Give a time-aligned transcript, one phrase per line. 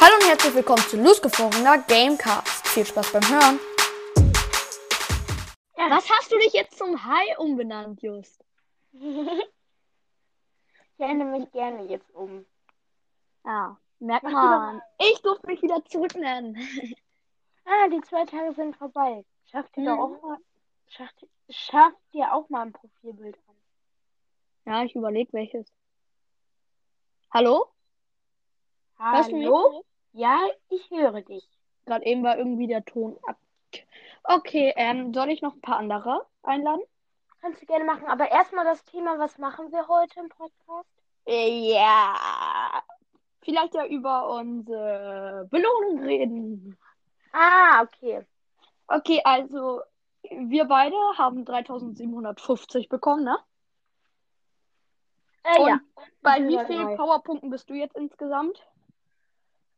[0.00, 2.66] Hallo und herzlich willkommen zu losgefrorener Gamecast.
[2.68, 3.60] Viel Spaß beim Hören.
[5.76, 5.90] Ja.
[5.90, 8.44] Was hast du dich jetzt zum Hai umbenannt, Just?
[10.98, 12.46] Ich ändere mich gerne jetzt um.
[13.44, 14.82] Ja, merkt Mach man.
[14.98, 16.56] Ich durfte mich wieder zurücknennen.
[17.68, 19.24] Ah, die zwei Tage sind vorbei.
[19.50, 19.86] Schafft ihr Mhm.
[19.88, 20.38] doch auch mal.
[20.86, 23.56] Schafft, schafft ihr auch mal ein Profilbild an.
[24.72, 25.66] Ja, ich überlege welches.
[27.34, 27.66] Hallo?
[28.98, 29.46] Hörst du mich?
[29.46, 29.84] Hallo?
[30.12, 30.38] Ja,
[30.70, 31.48] ich höre dich.
[31.84, 33.36] Gerade eben war irgendwie der Ton ab.
[34.24, 36.82] Okay, ähm, soll ich noch ein paar andere einladen?
[37.40, 38.06] Kannst du gerne machen.
[38.06, 40.88] Aber erstmal das Thema, was machen wir heute im Podcast?
[41.26, 42.82] Äh, Ja.
[43.42, 46.76] Vielleicht ja über unsere Belohnung reden.
[47.32, 48.26] Ah, okay.
[48.88, 49.82] Okay, also
[50.22, 53.38] wir beide haben 3750 bekommen, ne?
[55.44, 55.80] Äh, Und ja.
[56.22, 56.96] bei wie vielen.
[56.96, 58.66] Powerpunkten bist du jetzt insgesamt?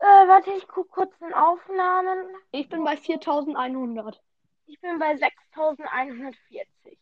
[0.01, 2.29] Äh, warte, ich gucke kurz den Aufnahmen.
[2.53, 4.21] Ich bin bei 4100.
[4.67, 6.99] Ich bin bei 6140.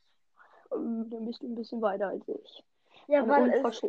[0.72, 2.64] Ähm, Dann bist du ein bisschen weiter als ich.
[3.08, 3.82] Ja, Eine weil es,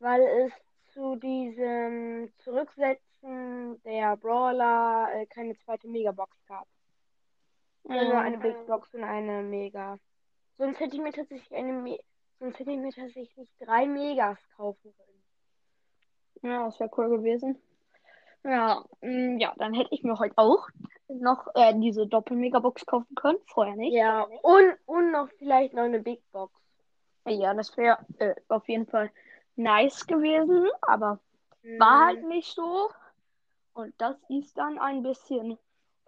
[0.00, 0.52] weil es
[0.92, 6.66] zu diesem Zurücksetzen der Brawler äh, keine zweite Megabox gab.
[7.84, 9.98] Ja, nur eine Ähm, Big Box und eine Mega.
[10.58, 11.98] Sonst hätte ich mir tatsächlich eine Me
[12.38, 15.15] sonst hätte ich mir tatsächlich drei Megas kaufen können.
[16.46, 17.60] Ja, das wäre cool gewesen.
[18.44, 20.68] Ja, mm, ja, dann hätte ich mir heute auch
[21.08, 23.38] noch äh, diese Doppel-Megabox kaufen können.
[23.46, 23.94] Vorher nicht.
[23.94, 26.52] Ja, und, und noch vielleicht noch eine Big Box.
[27.26, 29.10] Ja, das wäre äh, auf jeden Fall
[29.56, 31.18] nice gewesen, aber
[31.78, 32.90] war halt nicht so.
[33.74, 35.58] Und das ist dann ein bisschen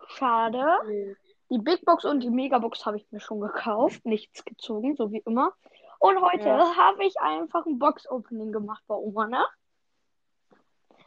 [0.06, 0.64] schade.
[0.86, 1.14] nö.
[1.50, 4.04] Die Big Box und die Megabox habe ich mir schon gekauft.
[4.04, 5.54] Nichts gezogen, so wie immer.
[5.98, 6.76] Und heute Ja.
[6.76, 9.44] habe ich einfach ein Box-Opening gemacht bei Oma, ne?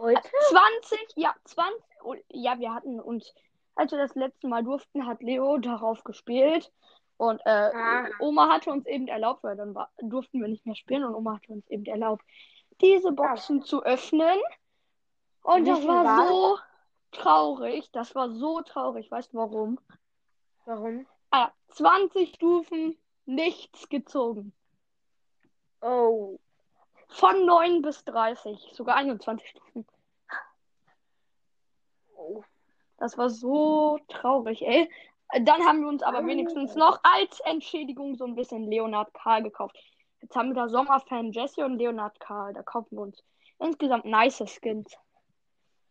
[0.01, 0.21] Heute?
[0.49, 1.79] 20, ja, 20.
[2.03, 3.33] oh, Ja, wir hatten uns,
[3.75, 6.71] als wir das letzte Mal durften, hat Leo darauf gespielt.
[7.17, 8.07] Und äh, Ah.
[8.19, 11.35] Oma hatte uns eben erlaubt, weil dann war, durften wir nicht mehr spielen und Oma
[11.35, 12.25] hatte uns eben erlaubt,
[12.81, 14.39] diese Boxen zu öffnen.
[15.43, 16.57] Und das war so
[17.11, 17.91] traurig.
[17.91, 19.11] Das war so traurig.
[19.11, 19.79] Weißt du warum?
[20.65, 21.05] Warum?
[21.29, 24.51] Ah, 20 Stufen, nichts gezogen.
[25.81, 26.39] Oh.
[27.11, 29.85] Von 9 bis 30, sogar 21 Stufen.
[32.15, 32.43] oh.
[32.97, 34.89] Das war so traurig, ey.
[35.41, 39.77] Dann haben wir uns aber wenigstens noch als Entschädigung so ein bisschen Leonard Karl gekauft.
[40.21, 42.53] Jetzt haben wir da Sommerfan Jesse und Leonard Karl.
[42.53, 43.23] Da kaufen wir uns
[43.59, 44.95] insgesamt nice Skins.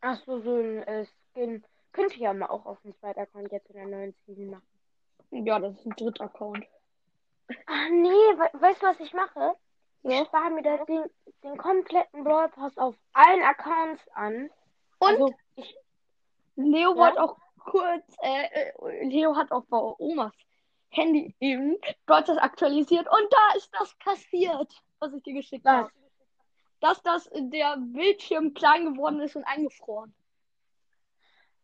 [0.03, 1.65] Ach so, so ein äh, Skin.
[1.93, 5.47] Könnte ich ja mal auch auf dem zweiten Account jetzt in der neuen Season machen.
[5.47, 6.65] Ja, das ist ein dritter Account.
[7.67, 9.57] Ah, nee, we weißt du, was ich mache?
[10.03, 10.25] Ich Ja.
[10.25, 11.05] spare mir da den,
[11.45, 14.51] den kompletten Brawl Pass auf allen Accounts an.
[14.99, 15.77] Und Also, ich,
[16.57, 16.97] Leo Ja?
[16.97, 20.33] wollte auch kurz, äh, äh, Leo hat auch bei Omas
[20.91, 25.91] Handy eben das aktualisiert und da ist das passiert, was ich dir geschickt habe.
[26.81, 30.15] Dass das der Bildschirm klein geworden ist und eingefroren.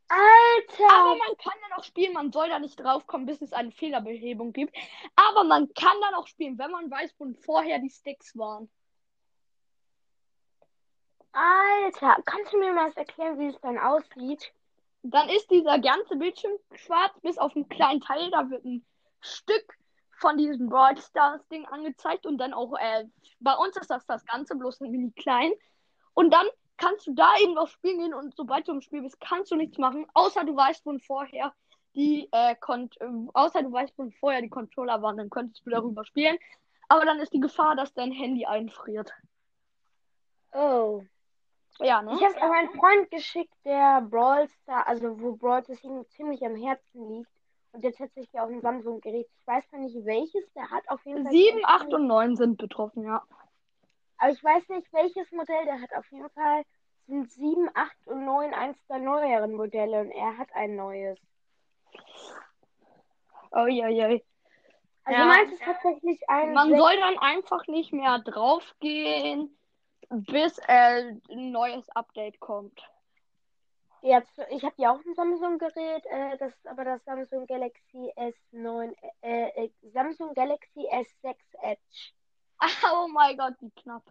[0.09, 0.93] Alter!
[0.93, 4.53] Aber man kann dann auch spielen, man soll da nicht draufkommen, bis es eine Fehlerbehebung
[4.53, 4.77] gibt.
[5.17, 8.71] Aber man kann dann auch spielen, wenn man weiß, wo vorher die Sticks waren.
[11.33, 12.17] Alter!
[12.25, 14.53] Kannst du mir mal erklären, wie es dann aussieht?
[15.03, 18.31] Dann ist dieser ganze Bildschirm schwarz, bis auf einen kleinen Teil.
[18.31, 18.85] Da wird ein
[19.21, 19.77] Stück
[20.19, 23.05] von diesem Brawl Stars Ding angezeigt und dann auch, äh,
[23.41, 25.53] bei uns ist das das Ganze, bloß ein mini klein.
[26.15, 29.21] Und dann kannst du da eben auf Spielen gehen und sobald du im Spiel bist,
[29.21, 31.53] kannst du nichts machen, außer du weißt, wo vorher
[31.95, 32.87] die, äh, äh,
[33.33, 36.37] außer du weißt, wo vorher die Controller waren, dann könntest du darüber spielen.
[36.89, 39.13] Aber dann ist die Gefahr, dass dein Handy einfriert.
[40.53, 41.03] Oh.
[41.81, 42.15] Ja, ne?
[42.15, 46.05] Ich habe es an meinen Freund geschickt, der Brawl Star, also wo Brawl Stars ihm
[46.11, 47.31] ziemlich am Herzen liegt.
[47.73, 49.27] Und der tatsächlich auch ein Samsung-Gerät.
[49.39, 51.33] Ich weiß zwar nicht welches, der hat auf jeden Fall.
[51.33, 53.23] 7, 8 und 9 sind betroffen, ja.
[54.19, 55.93] Aber ich weiß nicht, welches Modell der hat.
[55.95, 56.63] Auf jeden Fall
[57.07, 61.19] sind 7, 8 und 9 eins der neueren Modelle und er hat ein neues.
[63.53, 64.23] Oh je, je.
[65.05, 65.27] Also Ja.
[65.27, 66.53] meins ist tatsächlich ein.
[66.53, 69.57] Man sech- soll dann einfach nicht mehr draufgehen,
[70.09, 72.81] bis äh, ein neues Update kommt.
[74.03, 78.95] Jetzt, ich habe ja auch ein Samsung-Gerät, äh, das ist aber das Samsung Galaxy S9,
[79.23, 82.13] äh, äh, Samsung Galaxy S6 Edge.
[82.93, 84.03] Oh mein Gott, wie knapp.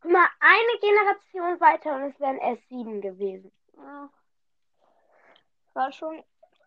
[0.00, 3.52] Guck mal, eine Generation weiter und es wäre ein S7 gewesen.
[3.76, 4.10] Ja.
[5.74, 6.22] War schon,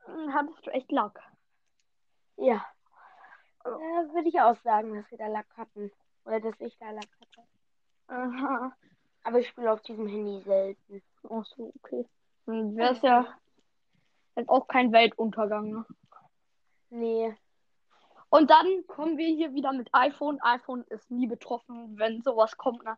[0.06, 1.20] hm, hattest du echt Lack.
[2.38, 2.66] Ja.
[3.64, 3.70] Oh.
[3.70, 5.92] Äh, Würde ich auch sagen, dass wir da Lack hatten.
[6.26, 7.48] Oder dass ich da Lack hatte.
[8.08, 8.76] Aha.
[9.24, 11.04] Aber ich spiele auf diesem Handy selten.
[11.30, 12.08] Ach so, okay.
[12.46, 13.28] Dann wäre es ja
[14.36, 15.86] jetzt auch kein Weltuntergang, ne?
[16.90, 17.36] Nee.
[18.32, 20.40] Und dann kommen wir hier wieder mit iPhone.
[20.42, 22.98] iPhone ist nie betroffen, wenn sowas kommt, ne?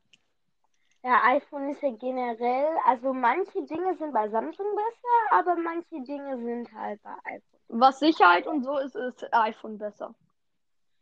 [1.03, 6.37] Ja, iPhone ist ja generell, also manche Dinge sind bei Samsung besser, aber manche Dinge
[6.37, 7.59] sind halt bei iPhone.
[7.67, 10.13] Was Sicherheit und so ist, ist iPhone besser.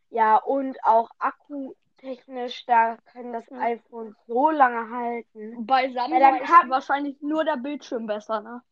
[0.08, 5.66] Ja, und auch akkutechnisch, da kann das iPhone so lange halten.
[5.66, 8.62] Bei Samsung dann ist wahrscheinlich nur der Bildschirm besser, ne?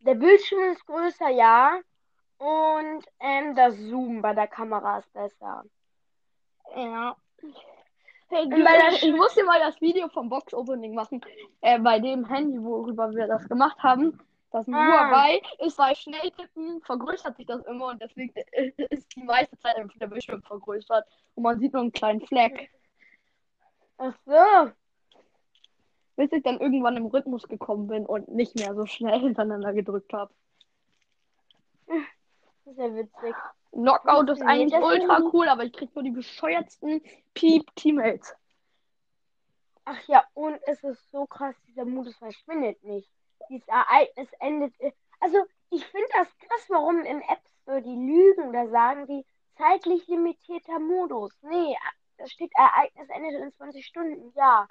[0.00, 1.78] Der Bildschirm ist größer, ja.
[2.38, 5.64] Und ähm, das Zoom bei der Kamera ist besser.
[6.76, 7.16] Ja.
[8.28, 11.20] Hey, du, bei der ich, ich muss dir mal das Video vom Box-Opening machen.
[11.60, 14.18] Äh, bei dem Handy, worüber wir das gemacht haben.
[14.50, 15.10] Das ein Ah.
[15.10, 18.32] Huawei ist bei Schnelltippen, vergrößert sich das immer und deswegen
[18.90, 21.06] ist die meiste Zeit einfach der Bildschirm vergrößert.
[21.34, 22.70] Und man sieht nur einen kleinen Fleck.
[23.98, 24.70] Ach so.
[26.16, 30.12] Bis ich dann irgendwann im Rhythmus gekommen bin und nicht mehr so schnell hintereinander gedrückt
[30.12, 30.32] habe.
[32.64, 33.34] Das ist ja witzig.
[33.72, 37.02] Knockout ist eigentlich ultra cool, aber ich krieg nur die bescheuertsten
[37.34, 38.34] Piep-Teammates.
[39.84, 43.10] Ach ja, und es ist so krass, dieser Modus verschwindet nicht.
[43.50, 44.72] Dieses Ereignis endet.
[45.20, 48.52] Also, ich finde das krass, warum im App Store die lügen.
[48.52, 49.24] Da sagen die
[49.56, 51.32] zeitlich limitierter Modus.
[51.42, 51.76] Nee,
[52.18, 54.32] da steht Ereignis endet in 20 Stunden.
[54.36, 54.68] Ja.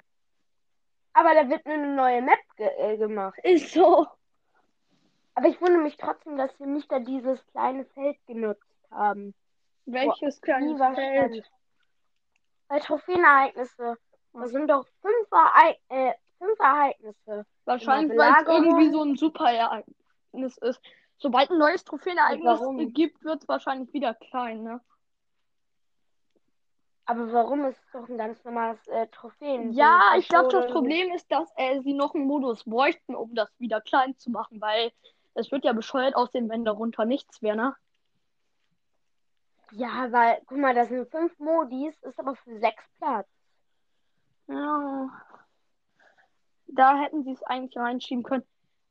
[1.12, 3.38] Aber da wird nur eine neue Map ge äh, gemacht.
[3.44, 4.06] Ist so.
[5.34, 9.34] Aber ich wundere mich trotzdem, dass sie nicht da dieses kleine Feld genutzt haben.
[9.86, 11.50] Welches was Feld?
[12.68, 13.98] Bei Trophäenereignisse.
[14.32, 17.46] Da sind doch fünf, Erei äh, fünf Ereignisse.
[17.64, 20.80] Wahrscheinlich, weil es irgendwie so ein Superereignis ist.
[21.18, 22.60] Sobald ein neues Trophäenereignis
[22.94, 24.80] gibt, wird es wahrscheinlich wieder klein, ne?
[27.06, 29.72] Aber warum ist es doch ein ganz normales äh, Trophäen?
[29.72, 33.48] Ja, ich glaube, das Problem ist, dass äh, sie noch einen Modus bräuchten, um das
[33.58, 34.90] wieder klein zu machen, weil
[35.34, 37.76] es wird ja bescheuert aussehen, wenn darunter nichts wäre, ne?
[39.72, 43.28] Ja, weil, guck mal, das sind fünf Modis, ist aber für sechs Platz.
[44.46, 45.10] Ja.
[46.66, 48.44] Da hätten sie es eigentlich reinschieben können.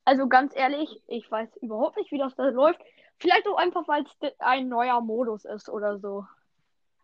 [0.05, 2.81] Also ganz ehrlich, ich weiß überhaupt nicht, wie das da läuft.
[3.19, 6.25] Vielleicht auch einfach, weil es ein neuer Modus ist oder so.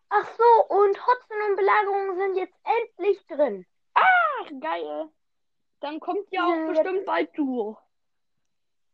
[0.09, 3.65] Ach so, und Hotzen und Belagerungen sind jetzt endlich drin.
[3.94, 5.09] Ach, geil.
[5.80, 7.77] Dann kommt ja auch Ja, bestimmt bald Duo.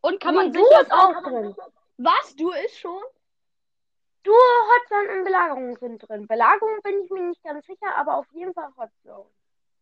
[0.06, 1.56] Und kann Nee, man sich Duo jetzt ist auch drin.
[1.98, 2.36] Was?
[2.36, 3.02] Duo ist schon?
[4.22, 6.28] Du, Hotzone und Belagerungen sind drin.
[6.28, 9.26] Belagerung bin ich mir nicht ganz sicher, aber auf jeden Fall Hotzone.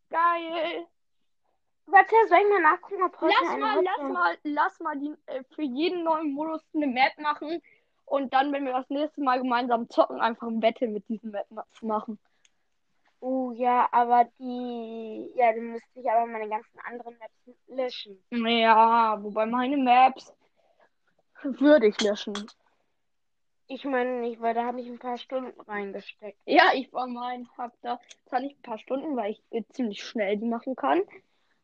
[0.10, 0.88] Geil.
[1.88, 5.44] Warte, soll ich mal nachgucken, ob heute Lass mal, lass mal, lass mal die, äh,
[5.56, 7.62] für jeden neuen Modus eine Map machen.
[8.06, 11.82] Und dann, wenn wir das nächste Mal gemeinsam zocken, einfach ein Battle mit diesen Maps
[11.82, 12.18] machen.
[13.26, 18.22] Oh ja, aber die, ja, dann müsste ich aber meine ganzen anderen Maps löschen.
[18.32, 20.34] Ja, wobei meine Maps
[21.42, 22.34] würde ich löschen.
[23.68, 26.38] Ich meine nicht, weil da habe ich ein paar Stunden reingesteckt.
[26.46, 30.04] Ja, ich war mein, hab da zwar nicht ein paar Stunden, weil ich äh, ziemlich
[30.04, 31.02] schnell die machen kann.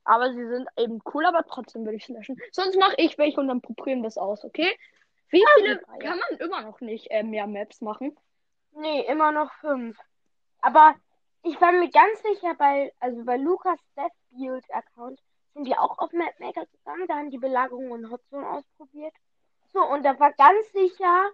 [0.06, 2.40] Aber sie sind eben cool, aber trotzdem würde ich sie löschen.
[2.54, 4.74] Sonst mache ich welche und dann probieren wir es aus, okay?
[5.28, 5.98] Wie viele ja.
[6.00, 8.18] kann man immer noch nicht äh, mehr Maps machen?
[8.72, 9.98] Nee, immer noch fünf.
[10.62, 10.96] Aber
[11.44, 15.20] ich war mir ganz sicher, bei, also bei Lukas Deathfield Account
[15.54, 19.14] sind die auch auf Mapmaker gegangen, da haben die Belagerung und Hotzone ausprobiert.
[19.74, 21.30] So, und da war ganz sicher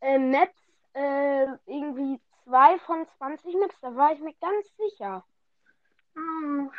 [0.00, 0.56] äh, Maps,
[0.94, 5.24] äh, irgendwie zwei von 20 Maps, da war ich mir ganz sicher.
[6.14, 6.70] Hm.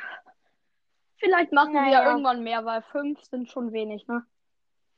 [1.17, 2.09] Vielleicht machen wir ja Naja.
[2.09, 4.25] irgendwann mehr, weil fünf sind schon wenig, ne?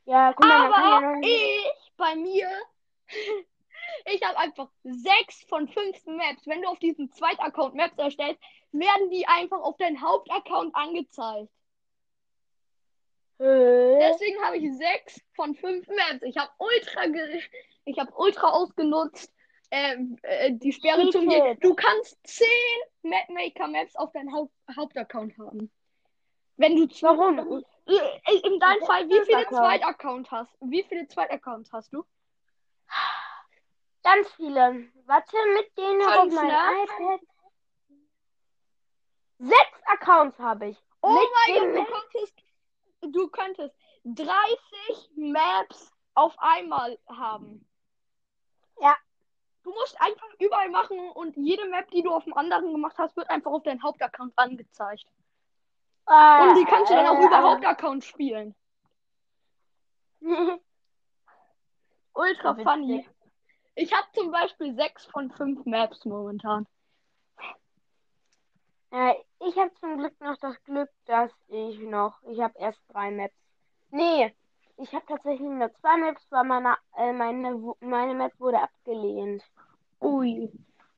[0.06, 2.50] Ja, guck mal, ja Aber ich, bei mir,
[4.06, 6.46] ich habe einfach sechs von fünf Maps.
[6.46, 11.50] Wenn du auf diesem Zweitaccount Maps erstellst, werden die einfach auf deinen Hauptaccount angezeigt.
[13.40, 14.00] Hä?
[14.00, 16.22] Deswegen habe ich sechs von fünf Maps.
[16.24, 17.02] Ich habe ultra,
[17.86, 19.34] ich habe ultra ausgenutzt.
[19.72, 21.40] Ähm, äh, die Sperre zum hier.
[21.40, 21.64] Cheated.
[21.64, 22.48] Du kannst zehn
[23.02, 25.72] Mapmaker Maps auf deinen Haupt Hauptaccount haben.
[26.58, 27.64] Wenn du zu, Warum?
[27.88, 29.58] Äh, In deinem Fall, wie viele Account.
[29.58, 30.56] Zweitaccount hast?
[30.62, 32.06] Wie viele Zweitaccounts hast du?
[34.04, 34.90] Ganz viele.
[35.06, 36.84] Warte, mit denen auf ne?
[36.84, 37.22] iPad.
[39.40, 40.78] Sechs Accounts habe ich.
[41.02, 42.44] Oh Mit mein Gott, du könntest,
[43.02, 47.68] du könntest 30 Maps auf einmal haben.
[48.80, 48.96] Ja.
[49.64, 53.16] Du musst einfach überall machen und jede Map, die du auf dem anderen gemacht hast,
[53.16, 55.06] wird einfach auf deinen Hauptaccount angezeigt.
[56.06, 58.56] Äh, Und die kannst du dann auch äh, über Hauptaccount spielen.
[62.14, 63.08] Ultra funny.
[63.76, 66.68] Ich habe zum Beispiel 6 von 5 Maps momentan.
[68.92, 69.14] Äh,
[69.46, 72.22] Ich habe zum Glück noch das Glück, dass ich noch.
[72.24, 73.34] Ich habe erst drei Maps.
[73.90, 74.34] Nee,
[74.78, 79.44] ich habe tatsächlich nur zwei Maps, weil meine, äh, meine, meine Map wurde abgelehnt.
[80.02, 80.52] Ui.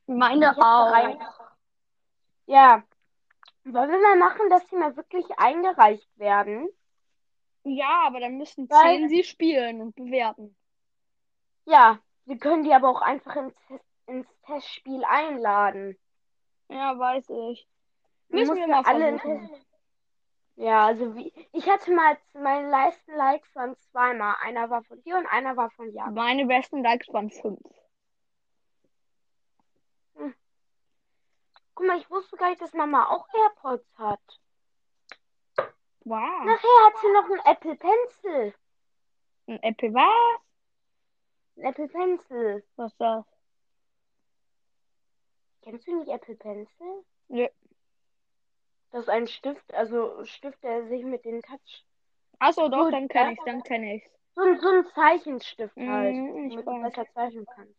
[0.06, 1.40] Meine auch.
[2.46, 2.82] Ja.
[3.64, 6.68] Wollen wir mal machen, dass die mal wirklich eingereicht werden?
[7.64, 10.54] Ja, aber dann müssen Weil- zehn sie spielen und bewerten.
[11.64, 11.98] Ja.
[12.26, 13.56] Wir können die aber auch einfach ins,
[14.06, 15.96] ins Testspiel einladen.
[16.68, 17.68] Ja, weiß ich.
[18.28, 19.64] Müssen wir ja mal alle versuchen.
[20.56, 21.32] Ja, also wie.
[21.52, 24.36] Ich hatte mal meine meisten Likes waren zweimal.
[24.40, 26.14] Einer war von dir und einer war von Jan.
[26.14, 27.60] Meine besten Likes waren fünf.
[31.74, 34.40] Guck mal, ich wusste gar nicht, dass Mama auch AirPods hat.
[36.04, 36.44] Wow.
[36.44, 38.54] Nachher hat sie noch einen Apple Pencil.
[39.46, 40.45] Ein Apple was?
[41.56, 42.64] Ein Apple Pencil.
[42.76, 43.24] Was ist das?
[45.62, 47.04] Kennst du nicht Apple Pencil?
[47.28, 47.46] Nö.
[48.92, 51.84] Das ist ein Stift, also Stift, der sich mit den Touch.
[52.38, 53.32] Achso, doch, dann kenn ja.
[53.32, 54.08] ich's, dann kenn ich's.
[54.34, 56.14] So, ein- so ein Zeichenstift halt.
[56.14, 57.74] Mhm, ich damit du besser zeichnen kannst.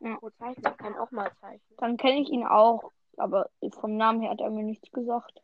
[0.00, 0.18] Ja.
[0.20, 1.76] Wo zeichnen kann auch mal zeichnen.
[1.78, 2.92] Dann kenne ich ihn auch.
[3.16, 3.50] Aber
[3.80, 5.42] vom Namen her hat er mir nichts gesagt.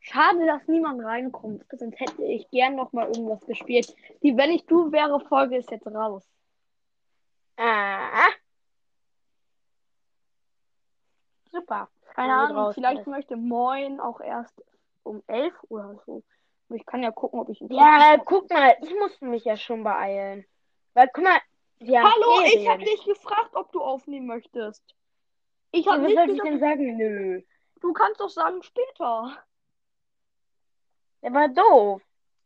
[0.00, 1.64] Schade, dass niemand reinkommt.
[1.72, 3.94] Sonst hätte ich gern noch mal irgendwas gespielt.
[4.22, 6.26] Die Wenn ich du wäre Folge ist jetzt raus.
[7.56, 8.28] Ah.
[11.52, 11.88] Super.
[12.14, 14.62] Keine Ahnung, vielleicht möchte Moin auch erst
[15.02, 16.22] um 11 oder so.
[16.70, 20.44] Ich kann ja gucken, ob ich Ja, guck mal, ich musste mich ja schon beeilen.
[20.94, 21.38] Weil, guck mal,
[21.80, 22.84] Hallo, ich habe Ferien.
[22.84, 24.84] dich gefragt, ob du aufnehmen möchtest.
[25.72, 26.96] Ich Ja, habe was nicht soll ich gesagt, denn sagen?
[26.96, 27.42] Nö.
[27.80, 29.36] du kannst doch sagen später.
[31.22, 32.02] Der war doof.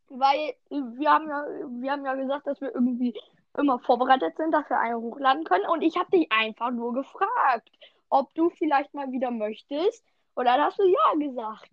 [0.09, 1.45] Weil wir haben ja,
[1.81, 3.13] wir haben ja gesagt, dass wir irgendwie
[3.57, 5.65] immer vorbereitet sind, dass wir einen hochladen können.
[5.67, 7.71] Und ich habe dich einfach nur gefragt,
[8.09, 10.03] ob du vielleicht mal wieder möchtest.
[10.35, 11.69] Und dann hast du ja gesagt.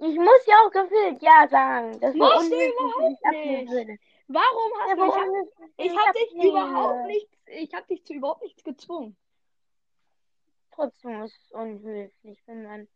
[0.00, 1.98] Ich muss ja auch gefühlt Ja sagen.
[2.00, 4.00] Das war Musst du überhaupt nicht.
[4.28, 5.00] Warum hast Ja, du?
[5.00, 5.52] Warum habe nicht?
[5.76, 6.48] ich hab dich ablehne.
[6.48, 9.16] überhaupt nichts, ich habe dich zu überhaupt nichts gezwungen.
[10.70, 12.88] Trotzdem ist es unhöflich, wenn man.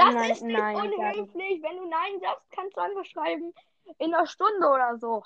[0.00, 1.62] Das man ist nicht Nein unhöflich.
[1.62, 3.54] Wenn du Nein sagst, kannst du einfach schreiben
[3.98, 5.22] in einer Stunde oder so.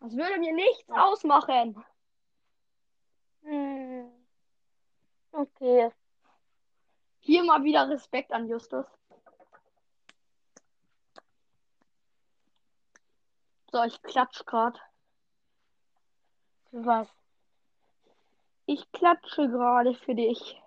[0.00, 1.84] Das würde mir nichts ausmachen.
[3.42, 4.10] Hm.
[5.32, 5.90] Okay.
[7.20, 8.86] Hier mal wieder Respekt an Justus.
[13.72, 14.80] So, ich klatsch grad.
[16.70, 17.08] Was?
[18.66, 20.60] Ich klatsche gerade für dich.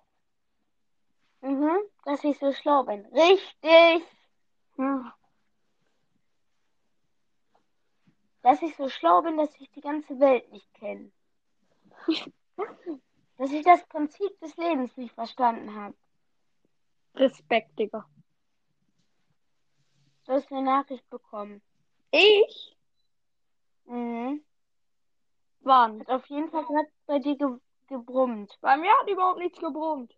[1.42, 1.80] Mhm.
[2.06, 3.06] Dass ich so schlau bin.
[3.08, 4.04] Richtig.
[4.78, 5.16] Ja.
[8.42, 11.12] Dass ich so schlau bin, dass ich die ganze Welt nicht kenne.
[13.38, 15.96] dass ich das Prinzip des Lebens nicht verstanden habe.
[17.16, 18.06] Respekt, Digga.
[20.26, 21.62] Du hast eine Nachricht bekommen.
[22.12, 22.78] Ich?
[23.86, 24.44] Mhm.
[25.62, 26.00] Wann?
[26.02, 28.56] Hat auf jeden Fall gerade bei dir ge gebrummt.
[28.62, 30.14] Bei mir hat überhaupt nichts gebrummt.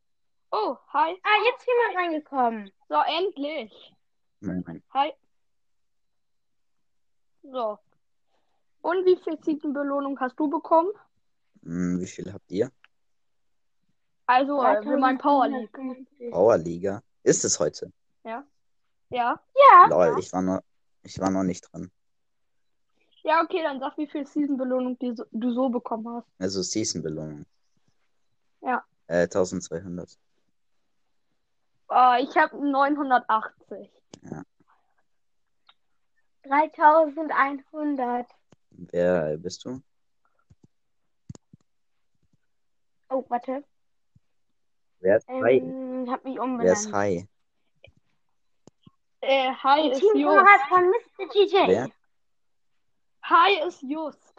[0.52, 1.16] Oh, hi.
[1.24, 2.72] Ah, jetzt jemand reingekommen.
[2.90, 3.96] So, endlich.
[4.42, 4.84] Nein, nein.
[4.94, 5.14] Hi.
[7.44, 7.80] So.
[8.82, 10.92] Und wie viel Ziegenbelohnung hast du bekommen?
[11.64, 12.72] Hm, wie viel habt ihr?
[14.26, 15.72] Also, äh, für mein Power League.
[15.72, 16.32] 3750.
[16.32, 17.02] Powerliga.
[17.24, 17.92] Ist es heute?
[18.24, 18.46] Ja?
[19.10, 19.40] Ja.
[19.90, 20.62] Lol, ich war noch,
[21.04, 21.92] ich war noch nicht drin.
[23.24, 26.28] Ja, okay, dann sag, wie viel Season-Belohnung so, du so bekommen hast.
[26.40, 27.46] Also Season-Belohnung.
[28.62, 28.84] Ja.
[29.08, 30.18] Äh, 1200.
[31.92, 33.92] Äh, ich habe 980.
[36.44, 38.28] 3100.
[38.72, 39.82] Wer bist du?
[43.10, 43.64] Oh, warte.
[45.02, 45.58] Wer ist Hi?
[45.58, 46.94] Ähm, hab mich Wer ist umbenannt.
[46.94, 47.28] Hi?
[49.22, 50.14] Äh, hi ist Just.
[50.14, 51.28] Teamkamerad von Mr.
[51.28, 51.68] GJ.
[51.68, 51.90] Wer?
[53.24, 54.31] Hi ist Just.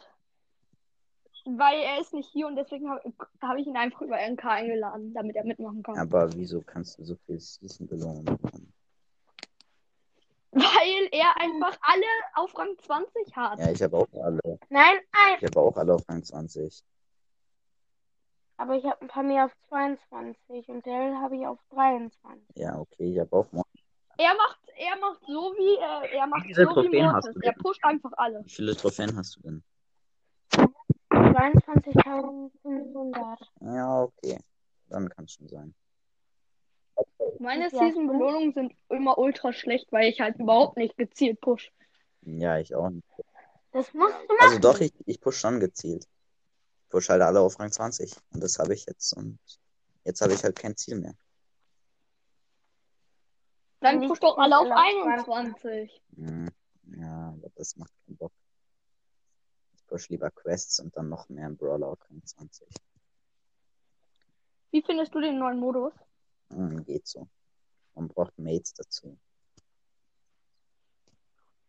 [1.45, 3.01] Weil er ist nicht hier und deswegen habe
[3.41, 5.97] hab ich ihn einfach über NK eingeladen, damit er mitmachen kann.
[5.97, 8.73] Aber wieso kannst du so viel Season-Belohnung bekommen?
[10.51, 13.59] Weil er einfach alle auf Rang 20 hat.
[13.59, 14.39] Ja, ich habe auch alle.
[14.69, 15.37] Nein, ein.
[15.39, 16.83] Ich habe auch alle auf Rang 20.
[18.57, 22.41] Aber ich habe ein paar mehr auf 22 und Daryl habe ich auf 23.
[22.55, 23.63] Ja, okay, ich habe auch Mo
[24.17, 27.41] Er macht, er macht so wie, äh, er macht viele so wie Trophäen hast Mortis.
[27.41, 28.45] du Er pusht einfach alle.
[28.45, 29.63] Wie viele Trophäen hast du denn?
[31.33, 33.37] 22.500.
[33.61, 34.37] Ja, okay.
[34.89, 35.73] Dann kann es schon sein.
[37.39, 37.69] Meine Ja.
[37.69, 41.71] Season-Belohnungen sind immer ultra schlecht, weil ich halt überhaupt nicht gezielt push.
[42.21, 43.07] Ja, ich auch nicht.
[43.71, 44.37] Das musst du machen.
[44.41, 46.05] Also doch, ich, ich push schon gezielt.
[46.83, 48.13] Ich push halt alle auf Rang 20.
[48.33, 49.13] Und das habe ich jetzt.
[49.13, 49.39] Und
[50.05, 51.15] jetzt habe ich halt kein Ziel mehr.
[53.79, 56.01] Dann push doch alle auf alle auf 21.
[56.15, 56.49] Hm,
[56.97, 58.31] Ja, aber das macht keinen Bock.
[59.93, 62.67] Push lieber Quests und dann noch mehr im Brawler Rang 20.
[64.71, 65.93] Wie findest du den neuen Modus?
[66.49, 67.27] Hm, geht so.
[67.93, 69.15] Man braucht Mates dazu.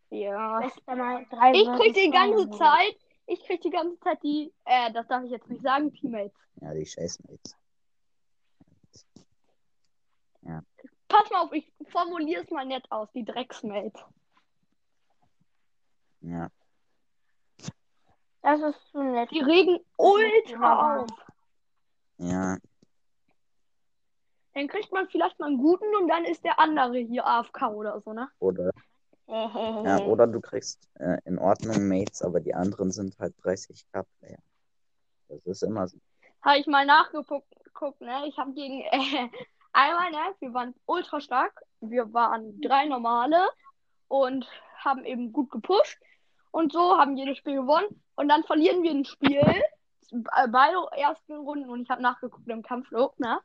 [0.08, 0.66] Ja.
[0.66, 2.56] Ich krieg die ganze Modus.
[2.56, 6.32] Zeit, ich krieg die ganze Zeit die, äh, das darf ich jetzt nicht sagen, Teammates.
[6.62, 7.54] Ja, die scheiß Mates.
[11.08, 14.02] Pass mal auf, ich formuliere es mal nett aus, die Drecksmates.
[16.22, 16.50] Ja,
[18.44, 19.30] Das ist zu nett.
[19.30, 21.08] Die regen ultra auf.
[22.18, 22.58] ja,
[24.52, 28.02] Dann kriegt man vielleicht mal einen guten und dann ist der andere hier AFK oder
[28.02, 28.28] so, ne?
[28.40, 28.70] oder,
[29.28, 34.38] ja, oder du kriegst äh, in Ordnung Mates, aber die anderen sind halt 30k-Player.
[35.28, 35.96] Das ist immer so.
[36.42, 38.26] Habe ich mal nachgeguckt, guckt, ne?
[38.26, 39.30] Ich habe gegen äh,
[39.72, 40.34] einmal, ne?
[40.40, 41.62] Wir waren ultra stark.
[41.80, 43.48] Wir waren drei normale
[44.08, 44.46] und
[44.76, 45.98] haben eben gut gepusht.
[46.50, 48.03] Und so haben jedes Spiel gewonnen.
[48.16, 49.38] Und dann verlieren wir ein Spiel.
[49.40, 51.70] äh, Beide ersten Runden.
[51.70, 53.40] Und ich habe nachgeguckt im Kampflog, ne?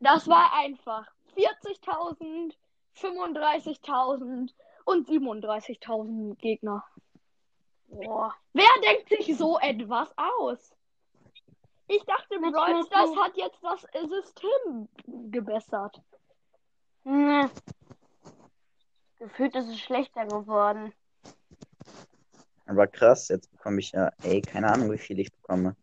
[0.00, 1.06] Das war einfach
[1.36, 2.54] 40.000,
[2.96, 4.50] 35.000
[4.84, 6.84] und 37.000 Gegner.
[7.88, 8.34] Boah.
[8.52, 10.74] Wer denkt sich so etwas aus?
[11.88, 12.84] Ich dachte, Brawl.
[12.84, 14.88] Stars hat jetzt das System
[15.30, 16.00] gebessert.
[17.04, 17.50] Ne.
[19.18, 20.92] Gefühlt ist es schlechter geworden.
[22.68, 25.74] Aber krass, jetzt bekomme ich ja, ey, keine Ahnung, wie viel ich bekomme.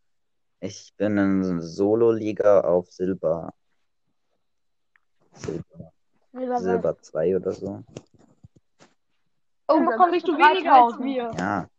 [0.60, 3.54] Ich bin in Solo-Liga auf Silber.
[5.34, 5.92] Silber,
[6.32, 7.84] Silber, Silber 2 oder so.
[9.68, 11.06] Oh, Dann bekommst du weniger als 3000.
[11.06, 11.32] wir.
[11.40, 11.70] Ja.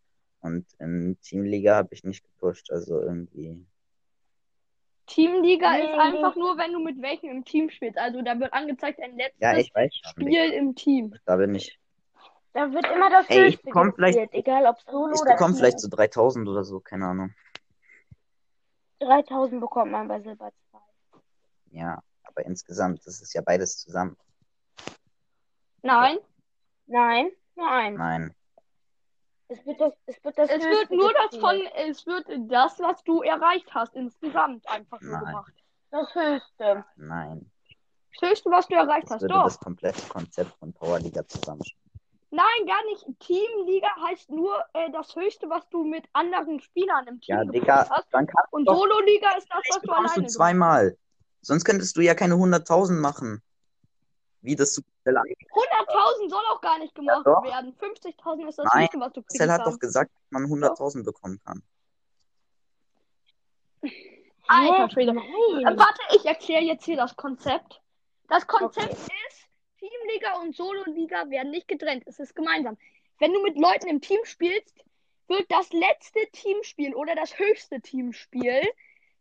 [0.40, 3.64] Und in Teamliga habe ich nicht gepusht, also irgendwie.
[5.06, 5.84] Teamliga Nee.
[5.84, 7.96] ist einfach nur, wenn du mit welchem im Team spielst.
[7.96, 10.10] Also da wird angezeigt, ein letztes Ja, ich weiß schon.
[10.25, 11.14] Spiel im Team.
[11.24, 11.78] Da bin ich.
[12.57, 15.33] Da wird immer das Ey, ich Höchste bekomm vielleicht- gezielt, egal ob Solo Ich oder
[15.33, 15.59] bekomme Team.
[15.59, 17.35] vielleicht so 3000 oder so, keine Ahnung.
[19.01, 20.79] 3000 bekommt man bei Silber 2.
[21.73, 24.16] Ja, aber insgesamt, das ist ja beides zusammen.
[25.83, 26.16] Nein,
[26.87, 27.95] Nein, nein.
[27.95, 28.35] Nein.
[29.49, 33.05] Es wird das, es wird das es wird nur das von, es wird das, was
[33.05, 35.25] du erreicht hast, insgesamt einfach nur Nein.
[35.27, 35.53] gemacht.
[35.90, 36.85] Das Höchste.
[36.97, 37.51] Nein.
[38.19, 39.45] Das Höchste, was du erreicht Das hast, würde doch.
[39.45, 41.86] das komplette Konzept von Powerliga zusammenstellen.
[42.30, 43.06] Nein, gar nicht.
[43.20, 47.88] Teamliga heißt nur äh, das Höchste, was du mit anderen Spielern im Team Ja, Digga,
[47.88, 48.06] hast.
[48.10, 50.98] dann kannst Und Solo-Liga ist das, was du alleine du zweimal.
[51.40, 53.42] Sonst könntest du ja keine 100.000 machen.
[54.42, 55.38] Wie das Supercell angeht.
[55.50, 57.42] 100.000 soll auch gar nicht gemacht doch.
[57.44, 57.74] werden.
[57.80, 61.04] 50.000 ist das Nein, Höchste, was du kriegen Supercell hat doch gesagt, dass man 100.000
[61.04, 61.62] bekommen kann.
[64.48, 64.90] Alter?
[64.90, 65.12] Schwede.
[65.12, 67.80] Äh, warte, ich erkläre jetzt hier das Konzept.
[68.28, 69.08] Das Konzept ist,
[69.88, 72.05] Teamliga und Solo-Liga werden nicht getrennt.
[72.07, 72.77] Es ist gemeinsam.
[73.18, 74.75] Wenn du mit Leuten im Team spielst,
[75.29, 78.62] wird das letzte Teamspiel oder das höchste Teamspiel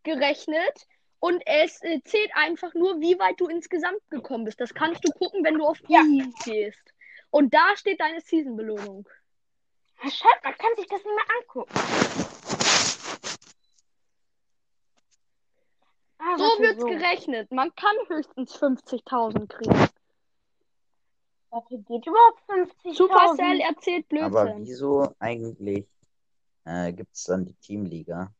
[0.04, 0.88] gerechnet
[1.20, 4.60] und es äh, zählt einfach nur, wie weit du insgesamt gekommen bist.
[4.60, 6.02] Das kannst du gucken, wenn du auf Ja.
[6.02, 6.94] Team gehst.
[7.32, 9.08] Und da steht deine Season-Belohnung.
[10.04, 11.74] Scheiße, man kann sich das nicht mehr angucken.
[16.20, 16.88] Ah, So wird's so.
[16.88, 17.52] gerechnet.
[17.52, 19.90] Man kann höchstens 50.000 kriegen.
[21.56, 22.94] Warte, geht überhaupt 50.000?
[22.96, 24.66] Supercell erzählt Aber Blödsinn.
[24.66, 25.88] wieso eigentlich
[26.66, 28.34] äh, gibt es dann die Teamliga?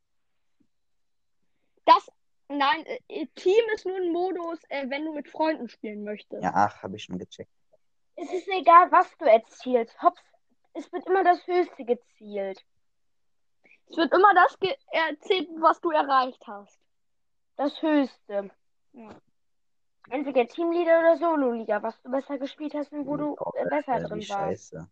[1.86, 2.12] Das,
[2.50, 6.44] nein, äh, Team ist nur ein Modus, äh, wenn du mit Freunden spielen möchtest.
[6.44, 7.50] Ja, ach, habe ich schon gecheckt.
[8.18, 10.02] Es ist egal, was du erzielst.
[10.02, 10.22] Hops,
[10.74, 12.66] es wird immer das Höchste gezielt.
[13.88, 14.58] Es wird immer das
[14.92, 16.78] erzählt, was du erreicht hast.
[17.56, 18.52] Das Höchste.
[18.92, 19.10] Ja.
[20.10, 24.00] Entweder Teamleader oder Solo-Liga, was du besser gespielt hast und wo du Oh, äh, besser
[24.00, 24.28] drin warst.
[24.28, 24.88] scheiße.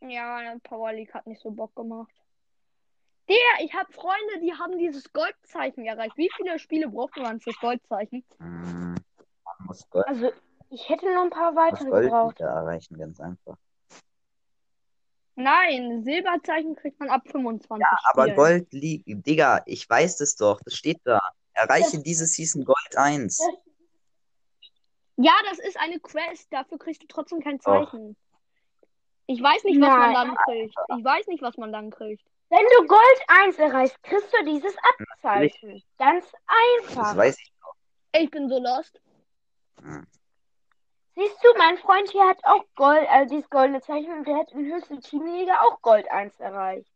[0.00, 2.12] Ja, Power League hat nicht so Bock gemacht.
[3.28, 6.16] Der, ich habe Freunde, die haben dieses Goldzeichen erreicht.
[6.16, 8.24] Wie viele Spiele braucht man fürs Goldzeichen?
[8.38, 10.30] Hm, man muss Gold, Also,
[10.70, 12.38] ich hätte noch ein paar weitere Gold gebraucht.
[12.38, 13.56] wieder erreichen, ganz einfach.
[15.34, 18.36] Nein, Silberzeichen kriegt man ab 25 Ja, aber Spielen.
[18.36, 21.20] Gold liegt, Digga, ich weiß das doch, das steht da.
[21.58, 23.40] Erreiche diese Season Gold 1.
[25.16, 26.46] Ja, das ist eine Quest.
[26.52, 27.62] Dafür kriegst du trotzdem kein Och.
[27.62, 28.16] Zeichen.
[29.26, 30.14] Ich weiß nicht, was man Nein.
[30.14, 30.74] dann kriegt.
[30.96, 32.24] Ich weiß nicht, was man dann kriegt.
[32.50, 35.82] Wenn du Gold 1 erreichst, kriegst du dieses Abzeichen.
[35.98, 37.02] Ganz einfach.
[37.02, 37.52] Das weiß ich.
[38.12, 39.00] Ich bin so lost.
[39.82, 40.06] Hm.
[41.16, 44.52] Siehst du, mein Freund hier hat auch Gold, also dieses goldene Zeichen und der hat
[44.52, 46.92] in höchsten Teamliga auch Gold 1 erreicht.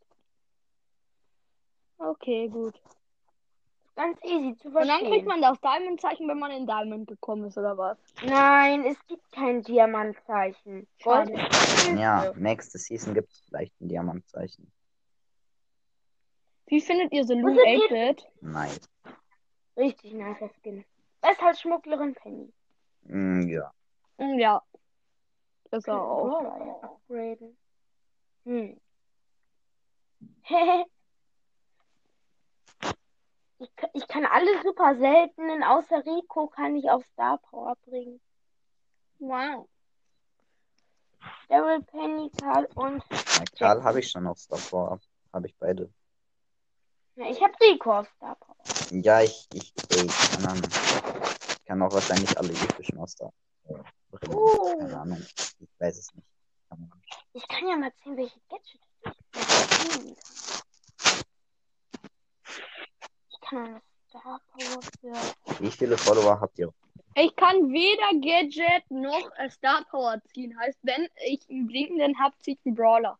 [1.98, 2.80] Okay, gut.
[3.94, 5.10] Ganz easy zu Und dann verstehen.
[5.12, 7.98] kriegt man das Diamond-Zeichen, wenn man in Diamond gekommen ist, oder was?
[8.24, 10.86] Nein, es gibt kein Diamantzeichen.
[11.02, 11.30] Gold
[11.98, 14.70] Ja, nächste Season gibt es vielleicht ein Diamantzeichen.
[16.66, 17.42] Wie findet ihr The die?
[17.42, 17.90] 8-Bit.
[17.90, 18.28] 8-Bit?
[18.40, 18.80] Nice.
[19.76, 20.84] Richtig nicer Skin.
[21.20, 22.52] Besser als Schmugglerin Penny.
[23.04, 23.70] Mm, ja.
[24.18, 24.62] Hm, Ja.
[25.70, 26.82] Ist er auch.
[26.82, 27.56] Upgraden.
[28.44, 28.78] Hm.
[33.62, 38.20] Ich, ich kann alle super seltenen, außer Rico kann ich auf Star Power bringen.
[39.18, 39.68] Wow.
[41.48, 43.04] Daryl, Penny, Karl und.
[43.10, 45.00] ja Karl habe ich schon auf Star Power.
[45.32, 45.92] Habe ich beide.
[47.16, 48.56] Ja, ich habe Rico auf Star Power.
[48.90, 50.68] Ja, ich, ich, ey, keine Ahnung.
[51.48, 53.32] Ich kann auch wahrscheinlich alle epischen aus der
[53.68, 53.74] äh,
[54.10, 54.34] bringen.
[54.34, 54.76] Oh.
[54.78, 55.22] Keine Ahnung.
[55.60, 56.26] Ich weiß es nicht.
[57.34, 60.71] Ich kann ja mal sehen, welche Gadgets ich bedienen kann.
[63.52, 63.82] Für.
[65.60, 66.72] Wie viele Follower habt ihr?
[67.14, 70.58] Ich kann weder Gadget noch äh, Star Power ziehen.
[70.58, 73.18] Heißt, wenn ich einen blinkenden hab, ziehe ich einen Brawler.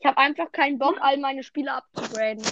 [0.00, 2.42] Ich habe einfach keinen Bock, all meine Spiele abzugraden.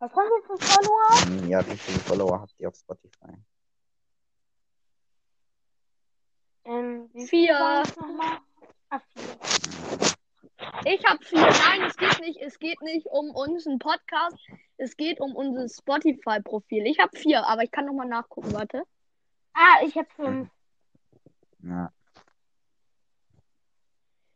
[0.00, 1.40] Was haben wir für Follower?
[1.42, 3.34] Hm, Ja, wie viele Follower habt ihr auf Spotify?
[6.64, 7.84] Ähm, wie Vier.
[8.88, 10.09] Ah, vier.
[10.84, 11.40] Ich habe vier.
[11.40, 12.40] Nein, es geht nicht.
[12.40, 14.36] Es geht nicht um unseren Podcast.
[14.76, 16.86] Es geht um unser Spotify-Profil.
[16.86, 18.52] Ich habe vier, aber ich kann noch mal nachgucken.
[18.52, 18.82] Warte.
[19.52, 20.48] Ah, ich habe fünf.
[21.62, 21.92] Ja,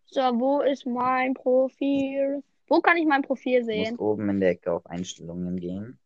[0.07, 2.43] So, wo ist mein Profil?
[2.67, 3.91] Wo kann ich mein Profil du sehen?
[3.91, 5.99] musst oben in der Ecke auf Einstellungen gehen.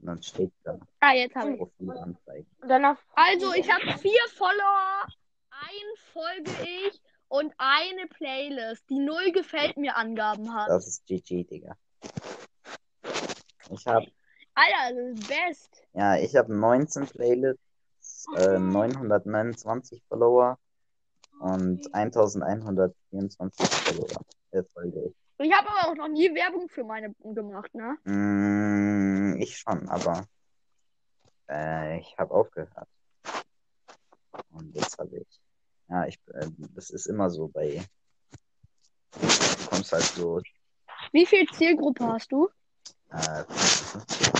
[0.00, 2.46] Und dann steht da Ah, jetzt habe ich.
[2.66, 2.98] Dann auf.
[3.14, 5.06] Also, ich habe vier Follower,
[5.50, 10.68] ein folge ich und eine Playlist, die null gefällt mir Angaben hat.
[10.68, 11.76] Das ist GG, Digga.
[13.70, 14.06] Ich habe
[14.54, 15.86] Alter, das ist best.
[15.94, 20.58] ja, ich habe 19 Playlists, äh, 929 Follower
[21.38, 24.24] und 1124 Follower.
[24.50, 25.14] Äh, folge ich.
[25.38, 27.96] Ich habe aber auch noch nie Werbung für meine gemacht, ne?
[28.04, 30.26] Mm, ich schon, aber
[31.48, 32.88] äh, ich habe aufgehört.
[34.50, 35.40] Und jetzt habe ich.
[35.90, 37.84] Ja, ich, äh, das ist immer so bei.
[39.12, 40.40] Du kommst halt so.
[41.12, 42.48] Wie viel Zielgruppe hast du?
[43.10, 44.30] Äh, 55.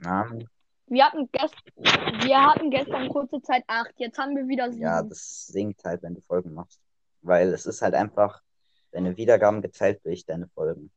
[0.00, 0.48] keine Ahnung.
[0.86, 4.82] Wir hatten, gest wir hatten gestern kurze Zeit acht, jetzt haben wir wieder sieben.
[4.82, 6.80] Ja, das sinkt halt, wenn du Folgen machst.
[7.22, 8.42] Weil es ist halt einfach
[8.90, 10.90] deine Wiedergaben geteilt durch deine Folgen.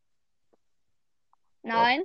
[1.62, 2.04] Nein.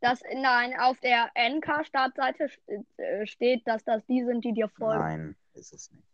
[0.00, 2.50] Das, nein, auf der NK-Startseite
[2.98, 5.00] äh, steht, dass das die sind, die dir folgen.
[5.00, 6.04] Nein, ist es nicht.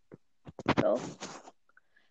[0.83, 1.01] Doch.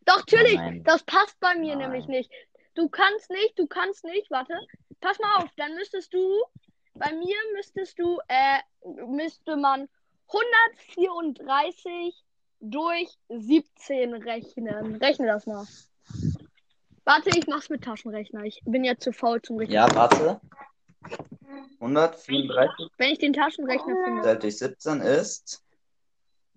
[0.05, 0.83] Doch, natürlich, Nein.
[0.83, 1.89] das passt bei mir Nein.
[1.89, 2.31] nämlich nicht.
[2.75, 4.53] Du kannst nicht, du kannst nicht, warte.
[5.01, 6.43] Pass mal auf, dann müsstest du,
[6.95, 8.59] bei mir müsstest du, äh,
[9.07, 9.88] müsste man
[10.27, 12.23] 134
[12.59, 14.95] durch 17 rechnen.
[14.95, 15.65] Rechne das mal.
[17.05, 18.43] Warte, ich mach's mit Taschenrechner.
[18.43, 19.75] Ich bin jetzt zu faul zum Rechnen.
[19.75, 20.39] Ja, warte.
[21.80, 24.22] 134 Wenn ich den Taschenrechner finde.
[24.22, 25.63] geteilt durch 17 ist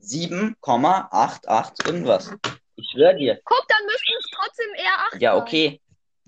[0.03, 2.33] 7,88 irgendwas.
[2.77, 3.41] Ich schwör dir.
[3.45, 5.81] Guck, dann müssten es trotzdem eher 8 Ja, okay.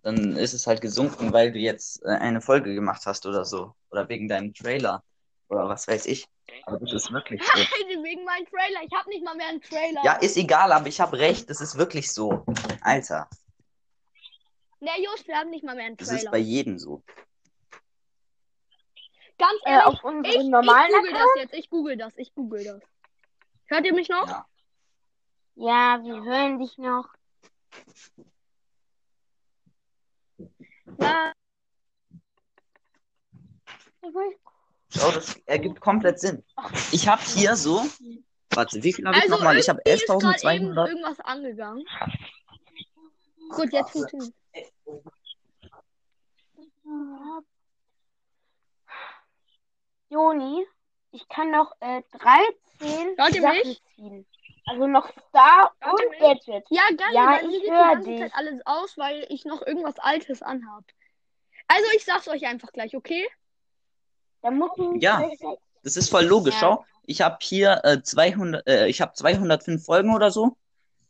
[0.02, 3.74] Dann ist es halt gesunken, weil du jetzt äh, eine Folge gemacht hast oder so.
[3.90, 5.02] Oder wegen deinem Trailer.
[5.48, 6.26] Oder was weiß ich.
[6.64, 7.52] Aber das ist wirklich so.
[8.04, 8.80] Wegen meinem Trailer.
[8.86, 10.02] Ich habe nicht mal mehr einen Trailer.
[10.04, 11.50] Ja, ist egal, aber ich habe recht.
[11.50, 12.44] Das ist wirklich so.
[12.80, 13.28] Alter,
[14.80, 16.30] Ne, Just, wir haben nicht mal mehr einen das ist Trailer.
[16.30, 17.02] bei jedem so.
[19.38, 21.30] Ganz Äh, ehrlich, auf ich, unserem ich normalen google Account?
[21.34, 21.54] das jetzt.
[21.54, 22.16] Ich google das.
[22.16, 22.82] Ich google das.
[23.66, 24.26] Hört ihr mich noch?
[24.28, 24.46] Ja.
[25.54, 27.08] Ja, wir hören dich noch.
[31.00, 31.32] Ja.
[34.90, 36.42] Schau, das ergibt komplett Sinn.
[36.92, 37.84] Ich habe hier so.
[38.50, 39.58] Warte, wie viel habe ich Also nochmal?
[39.58, 40.88] Ich habe irgendwie ist gerade eben 11.200.
[40.88, 41.84] irgendwas angegangen.
[43.50, 44.34] Gut, jetzt funktioniert.
[50.10, 50.64] Joni,
[51.12, 53.82] ich kann noch äh, 13 Hört ihr Sachen mich?
[53.94, 54.26] ziehen.
[54.66, 56.20] Also noch Star Hört ihr und mich?
[56.46, 56.66] Gadget.
[56.70, 57.08] Ja, geil.
[57.14, 58.20] Ja, ich sieht die hör ganze dich.
[58.20, 60.84] Zeit alles aus, weil ich noch irgendwas Altes anhab.
[61.66, 63.26] Also, ich sag's euch einfach gleich, okay?
[64.42, 65.28] Da muss ich Ja.
[65.82, 66.60] Das ist voll logisch, Ja.
[66.60, 66.84] schau.
[67.04, 70.56] Ich habe hier äh, 200, äh, ich habe 205 Folgen oder so.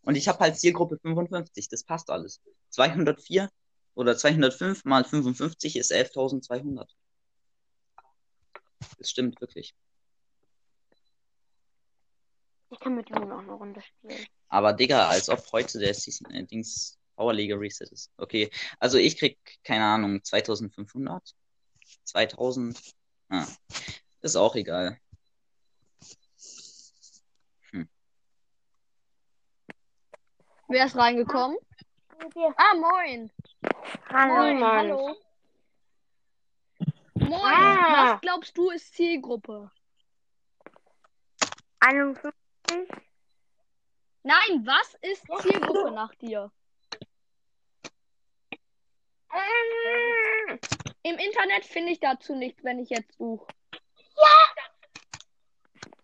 [0.02, 1.68] Und ich habe halt Zielgruppe 55.
[1.68, 2.40] Das passt alles.
[2.70, 3.50] 204
[3.94, 6.86] oder 205 mal 55 ist 11.200.
[8.98, 9.74] Das stimmt wirklich.
[12.70, 14.26] Ich kann mit Joni auch eine Runde spielen.
[14.48, 18.12] Aber Digga, als ob heute der Season, äh, Dings Powerliga Reset ist.
[18.16, 21.34] Okay, also ich krieg, keine Ahnung, 2500?
[22.04, 22.94] 2000?
[23.30, 23.46] Ah,
[24.20, 24.98] ist auch egal.
[30.68, 31.56] Wer ist reingekommen?
[32.56, 33.30] Ah, moin.
[34.10, 34.76] Hallo, Moin, Mann.
[34.76, 35.16] hallo.
[37.20, 38.12] Moin, Ah.
[38.14, 39.70] was glaubst du ist Zielgruppe?
[41.80, 42.32] 51.
[44.22, 46.50] Nein, was ist Zielgruppe nach dir?
[49.32, 50.58] Ähm,
[51.02, 53.46] Im Internet finde ich dazu nichts, wenn ich jetzt suche.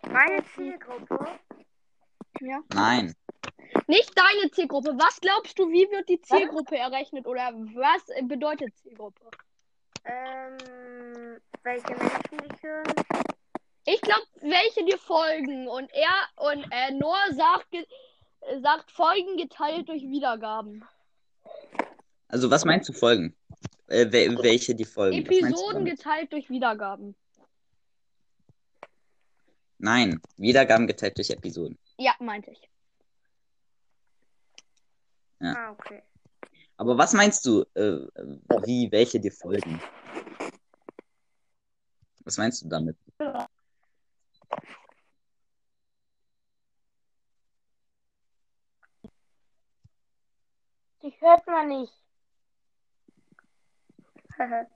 [0.09, 1.39] Meine Zielgruppe.
[2.41, 2.61] Ja.
[2.73, 3.15] Nein.
[3.89, 4.95] Nicht deine Zielgruppe.
[4.97, 9.29] Was glaubst du, wie wird die Zielgruppe errechnet oder was bedeutet Zielgruppe?
[10.05, 12.95] Ähm, welche Menschen dich hören?
[13.87, 17.75] Ich glaube, welche dir folgen und er und äh, Noah sagt,
[18.63, 20.85] sagt Folgen geteilt durch Wiedergaben.
[22.29, 23.37] Also was meinst du Folgen?
[23.89, 25.19] Äh, wel welche die Folgen?
[25.19, 27.15] Episoden geteilt durch Wiedergaben.
[29.79, 31.79] Nein, Wiedergaben geteilt durch Episoden.
[31.99, 32.71] Ja, meinte ich.
[35.41, 36.03] Ah, okay.
[36.77, 38.07] Aber was meinst du, äh,
[38.67, 39.81] wie welche dir folgen?
[42.25, 42.97] Was meinst du damit?
[51.03, 51.93] Dich hört man nicht.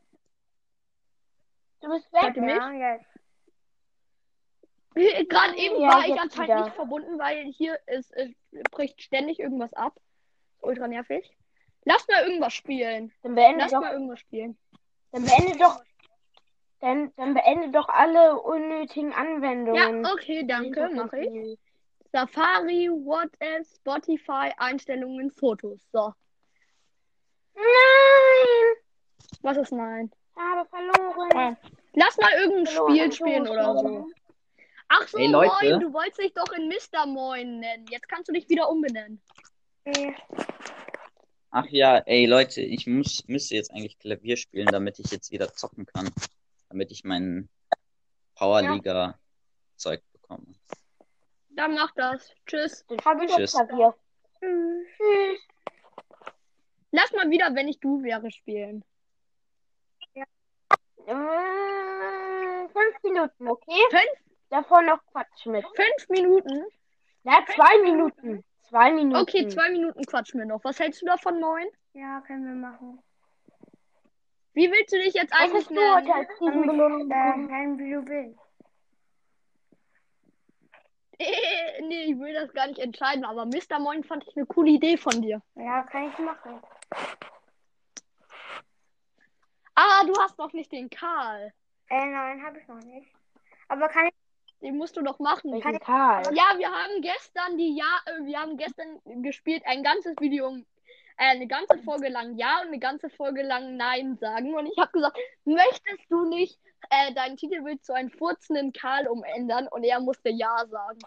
[1.81, 2.23] Du bist weg.
[2.23, 2.57] Hört ihr mich?
[2.57, 3.07] Ja, jetzt.
[5.31, 6.65] Gerade eben Ja, war ich anscheinend wieder.
[6.65, 8.31] nicht verbunden, weil hier ist, es
[8.73, 10.01] bricht ständig irgendwas ab.
[10.61, 11.38] Ultra nervig.
[11.89, 13.11] Lass mal irgendwas spielen.
[13.23, 14.59] Dann beende Lass doch, mal irgendwas spielen.
[15.13, 15.81] dann beende doch,
[16.81, 20.05] dann, dann beende doch alle unnötigen Anwendungen.
[20.05, 21.59] Ja, okay, danke, mache ich.
[22.13, 25.81] Safari, WhatsApp, Spotify, Einstellungen, Fotos.
[25.93, 26.13] So,
[27.55, 28.77] Nein!
[29.43, 30.11] was ist nein?
[30.37, 31.57] Ich habe verloren.
[31.95, 32.97] Lass mal irgendein Verloren.
[32.97, 34.07] Spiel spielen oder so.
[34.89, 35.51] Ach so, Hey, Leute.
[35.63, 37.07] Moin, du wolltest dich doch in Mr.
[37.07, 37.87] Moin nennen.
[37.91, 39.23] Jetzt kannst du dich wieder umbenennen.
[39.87, 40.15] Okay.
[41.51, 45.53] Ach ja, ey Leute, ich muss, müsste jetzt eigentlich Klavier spielen, damit ich jetzt wieder
[45.55, 46.11] zocken kann.
[46.69, 47.49] Damit ich mein
[48.35, 50.45] Powerliga-Zeug bekomme.
[51.51, 52.31] Dann mach das.
[52.47, 52.85] Tschüss.
[52.89, 53.53] Dann habe ich Tschüss.
[53.53, 53.95] Klavier.
[54.39, 55.41] Tschüss.
[56.91, 58.85] Lass mal wieder, wenn ich du wäre, spielen.
[60.15, 60.25] Äh,
[62.69, 63.81] fünf Minuten, okay?
[63.91, 64.25] Fünf?
[64.51, 65.65] Davor noch Quatsch mit.
[65.75, 66.65] Fünf Minuten?
[67.25, 68.45] Na, zwei Minuten.
[68.69, 69.17] Zwei Minuten.
[69.17, 70.63] Okay, zwei Minuten quatschen wir noch.
[70.65, 71.67] Was hältst du davon, Moin?
[71.95, 73.03] Ja, können wir machen.
[74.53, 76.11] Wie willst du dich jetzt Was eigentlich heute nennen?
[76.11, 77.09] als bekommen?
[77.09, 78.41] Nein, wie du willst.
[81.89, 83.79] nee, ich will das gar nicht entscheiden, aber Mr.
[83.81, 85.43] Moin fand ich eine coole Idee von dir.
[85.55, 86.61] Ja, kann ich machen.
[89.75, 91.53] Ah, du hast noch nicht den Karl.
[91.89, 93.13] Äh, nein, habe ich noch nicht.
[93.69, 94.15] Aber kann ich.
[94.61, 95.53] Den musst du doch machen.
[95.53, 96.25] Welchen Karl?
[96.35, 100.65] Ja, wir haben gestern die Ja, äh, wir haben gestern gespielt ein ganzes Video, äh,
[101.17, 104.55] eine ganze Folge lang Ja und eine ganze Folge lang Nein sagen.
[104.55, 106.59] Und ich habe gesagt, möchtest du nicht
[106.91, 109.69] äh, dein Titelbild zu einem furzenden Karl umändern?
[109.69, 110.99] Und er musste Ja sagen.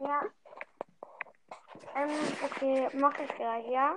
[0.00, 0.22] Ja.
[1.96, 2.10] Ähm,
[2.42, 3.96] okay, mache ich gleich, ja?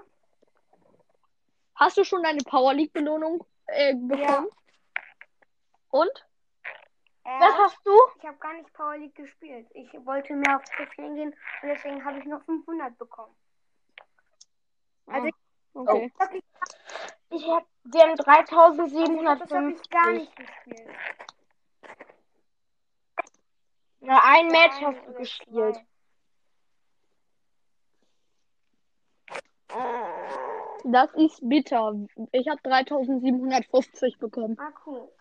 [1.74, 4.50] Hast du schon deine Power League Belohnung äh, bekommen?
[5.90, 6.27] Und?
[7.28, 7.92] Äh, Was hast du?
[8.20, 9.68] ich habe gar nicht Power League gespielt.
[9.74, 11.30] Ich wollte mehr auf Trophäen gehen
[11.62, 13.36] und deswegen habe ich noch 500 bekommen.
[15.08, 15.30] Also,
[15.74, 16.14] Okay.
[16.18, 16.44] wirklich,
[17.30, 20.14] Ich hab, wir haben das habe ich gar 3750.
[20.14, 20.90] nicht gespielt.
[24.00, 25.76] Na, ein Match hast du gespielt.
[25.76, 25.86] zwei.
[30.86, 31.94] Das ist bitter.
[32.32, 34.56] Ich habe 3750 bekommen.
[34.58, 35.12] Ah, cool.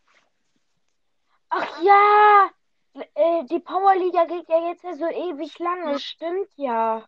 [1.48, 2.50] Ach ja,
[3.14, 5.98] äh, die Powerliga geht ja jetzt ja so ewig lange.
[5.98, 7.04] Stimmt ja.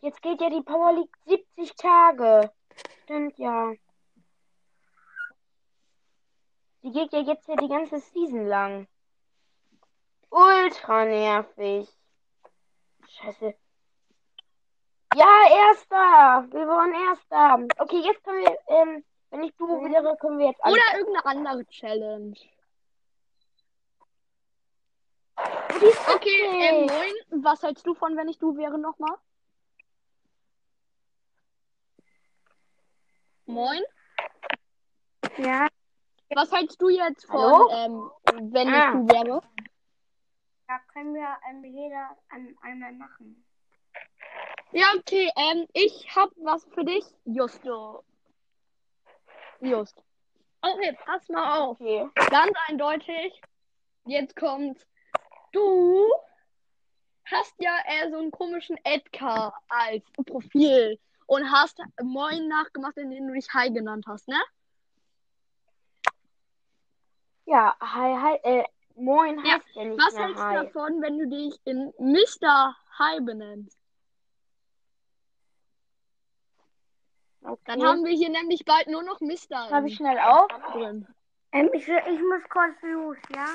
[0.00, 2.52] Jetzt geht ja die Power League 70 Tage.
[3.04, 3.72] Stimmt ja.
[6.82, 8.86] Die geht ja jetzt ja die ganze Season lang.
[10.30, 11.88] Ultra nervig.
[13.08, 13.54] Scheiße.
[15.14, 16.46] Ja, Erster.
[16.52, 17.66] Wir waren Erster.
[17.78, 20.74] Okay, jetzt können wir, ähm, wenn ich du wäre, können wir jetzt alle.
[20.74, 22.36] Oder irgendeine andere Challenge.
[25.38, 26.96] Oh, die ist Okay, ähm, witzig.
[27.30, 27.42] moin.
[27.44, 29.16] Was hältst du von, wenn ich du wäre nochmal?
[33.46, 33.82] Moin.
[35.38, 35.66] Ja,
[36.34, 38.10] Was hältst du jetzt von, ähm,
[38.52, 38.78] wenn Ah.
[38.78, 39.40] ich du wäre?
[40.66, 43.44] da können wir ähm, jeder an einmal machen.
[44.72, 48.02] Ja, okay, ähm, ich hab was für dich, Justo.
[49.60, 50.02] Just.
[50.62, 51.80] Okay, pass mal auf.
[51.80, 52.08] Okay.
[52.30, 53.40] Ganz eindeutig.
[54.06, 54.84] Jetzt kommt.
[55.56, 56.12] Du
[57.24, 63.32] hast ja äh, so einen komischen Edgar als Profil und hast Moin nachgemacht, indem du
[63.32, 64.36] dich Hi genannt hast, ne?
[67.46, 68.64] Ja, hi, hi, äh,
[68.96, 72.76] moin Ja, heißt ja nicht Was hältst du davon, wenn du dich in Mr.
[72.98, 73.78] Hi benennst?
[77.40, 77.62] Okay.
[77.64, 79.68] Dann haben wir hier nämlich bald nur noch Mr.
[79.68, 80.48] Schreibe ich schnell auf.
[80.72, 81.06] drin.
[81.52, 83.46] Ähm, ich, ich muss kurz los, ja?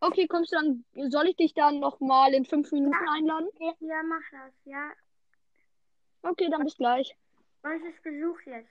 [0.00, 3.48] Okay, kommst du dann, soll ich dich dann nochmal in fünf Minuten einladen?
[3.80, 4.90] Ja, mach das, ja.
[6.22, 7.14] Okay, dann bis gleich.
[7.62, 8.68] Was ist Besuch jetzt?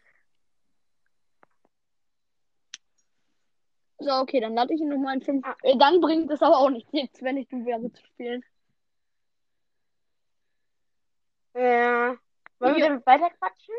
[4.00, 5.46] So, okay, dann lade ich ihn nochmal in fünf.
[5.62, 8.44] Äh, dann bringt es aber auch nichts, jetzt, wenn ich du wäre zu spielen.
[11.54, 12.16] Äh,
[12.60, 13.06] wollen wir Ja.
[13.06, 13.76] weiter quatschen?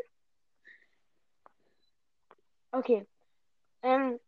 [2.72, 3.06] Okay.
[3.82, 4.20] Ähm,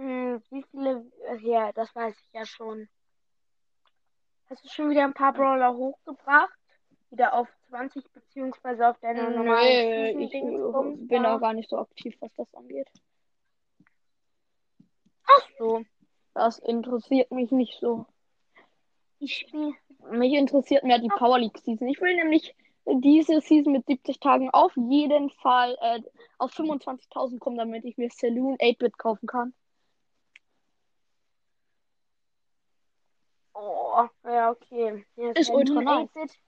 [0.00, 2.88] hm, wie viele, äh, ja, das weiß ich ja schon.
[4.48, 6.58] Hast du schon wieder ein paar Brawler hochgebracht?
[7.10, 11.32] Wieder auf 20 beziehungsweise auf deiner normalen Nee, ich Season-Dingsbums äh, bin da?
[11.34, 12.88] da gar nicht so aktiv, was das angeht.
[15.24, 15.84] Ach so.
[16.32, 18.06] Das interessiert mich nicht so.
[19.18, 19.74] Ich spiele.
[20.10, 21.86] Mich interessiert mehr die Power League Season.
[21.88, 22.54] Ich will nämlich
[22.86, 26.00] diese Season mit 70 Tagen auf jeden Fall äh,
[26.38, 29.52] auf 25.000 kommen, damit ich mir Saloon 8-Bit kaufen kann.
[33.62, 35.04] Oh, ja, okay.
[35.16, 36.10] Hier Ist ultra Saloon nice.
[36.16, 36.40] 8-Bit.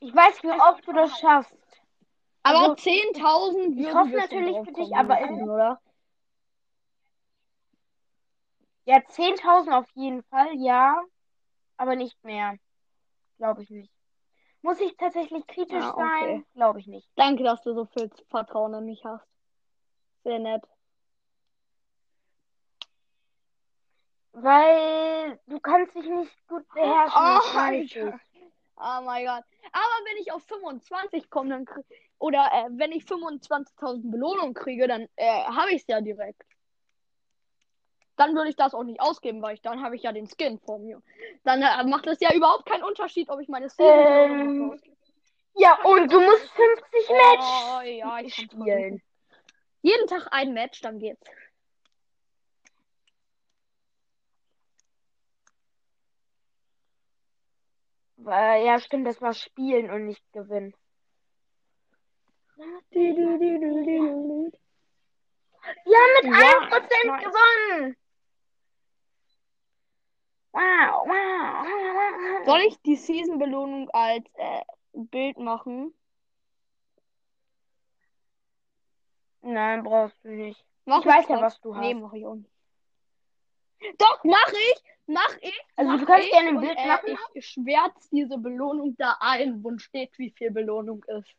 [0.00, 1.56] Ich weiß, wie oft du das schaffst.
[2.44, 5.80] Aber Also, 10.000 ich hoffe natürlich für dich, aber in- oder?
[8.84, 11.02] Ja, 10.000 auf jeden Fall, ja.
[11.76, 12.56] Aber nicht mehr.
[13.38, 13.92] Glaube ich nicht.
[14.62, 16.04] Muss ich tatsächlich kritisch Ah, okay.
[16.26, 16.46] sein?
[16.54, 17.08] Glaube ich nicht.
[17.16, 19.26] Danke, dass du so viel Vertrauen in mich hast.
[20.24, 20.62] Sehr nett.
[24.42, 28.12] Weil du kannst dich nicht gut beherrschen.
[28.12, 28.18] Oh.
[28.80, 29.44] Oh mein Gott.
[29.72, 31.84] Aber wenn ich auf 25 komme, dann krieg,
[32.18, 36.42] oder äh, wenn ich 25.000 Belohnung kriege, dann äh, habe ich es ja direkt.
[38.16, 40.58] Dann würde ich das auch nicht ausgeben, weil ich dann habe ich ja den Skin
[40.58, 41.00] vor mir.
[41.44, 44.80] Dann äh, macht es ja überhaupt keinen Unterschied, ob ich meine Season Ähm.
[45.54, 49.02] Ja, und du musst 50 Oh, Match ja, spielen.
[49.82, 51.26] Jeden Tag ein Match, dann geht's.
[58.28, 60.74] Weil, ja, stimmt, das war spielen und nicht gewinnen.
[62.90, 64.52] Du.
[65.86, 67.24] Ja, mit Ja, 1% nice.
[67.24, 67.96] gewonnen.
[70.52, 72.44] Wow, wow.
[72.44, 74.62] Soll ich die Season-Belohnung als äh,
[74.92, 75.94] Bild machen?
[79.40, 80.62] Nein, brauchst du nicht.
[80.84, 82.00] Mach Ich weiß ja, was du Nee, hast.
[82.02, 82.50] mach ich auch nicht.
[83.96, 84.97] Doch, mach ich!
[85.08, 85.58] Mach ich!
[85.74, 87.16] Also, mach du kannst gerne ein Bild äh, machen.
[87.32, 91.34] Ich schwärz diese Belohnung da ein, wo steht, wie viel Belohnung ist.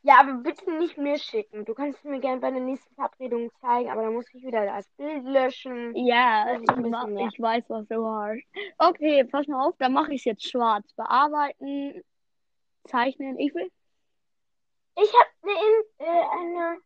[0.00, 1.66] Ja, aber bitte nicht mir schicken.
[1.66, 4.86] Du kannst mir gerne bei der nächsten Verabredung zeigen, aber dann muss ich wieder das
[4.96, 5.94] Bild löschen.
[5.96, 8.42] Ja, ich, mach, ich weiß, was du hast.
[8.78, 10.90] Okay, pass mal auf, dann mache ich es jetzt schwarz.
[10.94, 12.02] Bearbeiten,
[12.86, 13.38] zeichnen.
[13.38, 13.70] Ich will.
[14.96, 16.78] Ich habe eine, äh, eine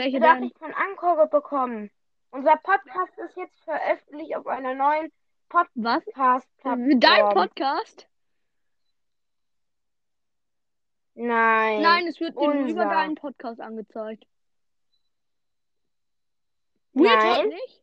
[0.00, 0.40] ich hab Welche eine denn?
[0.40, 1.90] Nachricht von Anchor bekommen.
[2.30, 5.12] Unser Podcast ist jetzt veröffentlicht auf einer neuen?
[5.48, 7.00] Podcast-Plattform.
[7.00, 8.08] Dein Podcast?
[11.14, 11.80] Nein.
[11.80, 12.84] Nein, es wird nur über unser.
[12.84, 14.26] deinen Podcast angezeigt.
[16.92, 17.48] Weird Nein.
[17.48, 17.82] Nicht?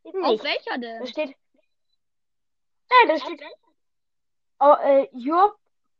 [0.00, 0.44] Steht Auf nicht.
[0.44, 1.00] welcher denn?
[1.00, 1.36] Da steht.
[2.90, 3.42] Nein, da steht.
[4.58, 5.56] Oh, äh, your,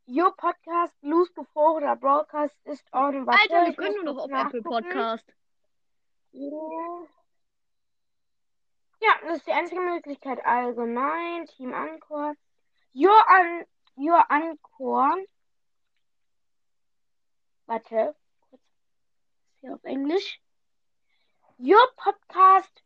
[0.07, 3.27] your podcast, Lose Before oder Broadcast ist on.
[3.27, 4.61] Alter, wir ich können nur noch auf Apple.
[4.61, 5.25] Podcast.
[8.99, 10.45] Ja, das ist die einzige Möglichkeit.
[10.45, 12.35] Allgemein, Team Anchor.
[12.93, 13.65] Your, an,
[13.95, 15.17] your Anchor.
[17.65, 18.15] Warte.
[18.49, 18.61] Kurz.
[18.61, 20.41] Ist hier auf Englisch.
[21.59, 22.83] Your podcast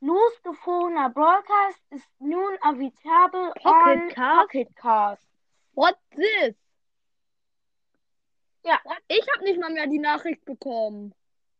[0.00, 4.40] Lose Before Broadcast ist nun available Pocket on Cast?
[4.40, 5.28] Pocket Cast.
[5.72, 6.54] What this?
[8.62, 8.78] Ja,
[9.08, 11.14] Ich habe nicht mal mehr die Nachricht bekommen.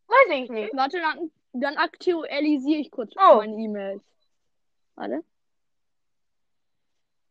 [0.07, 0.75] Weiß ich nicht.
[0.75, 3.37] Warte, dann, dann aktualisiere ich kurz Oh.
[3.37, 4.03] meine E-Mails.
[4.95, 5.23] Warte.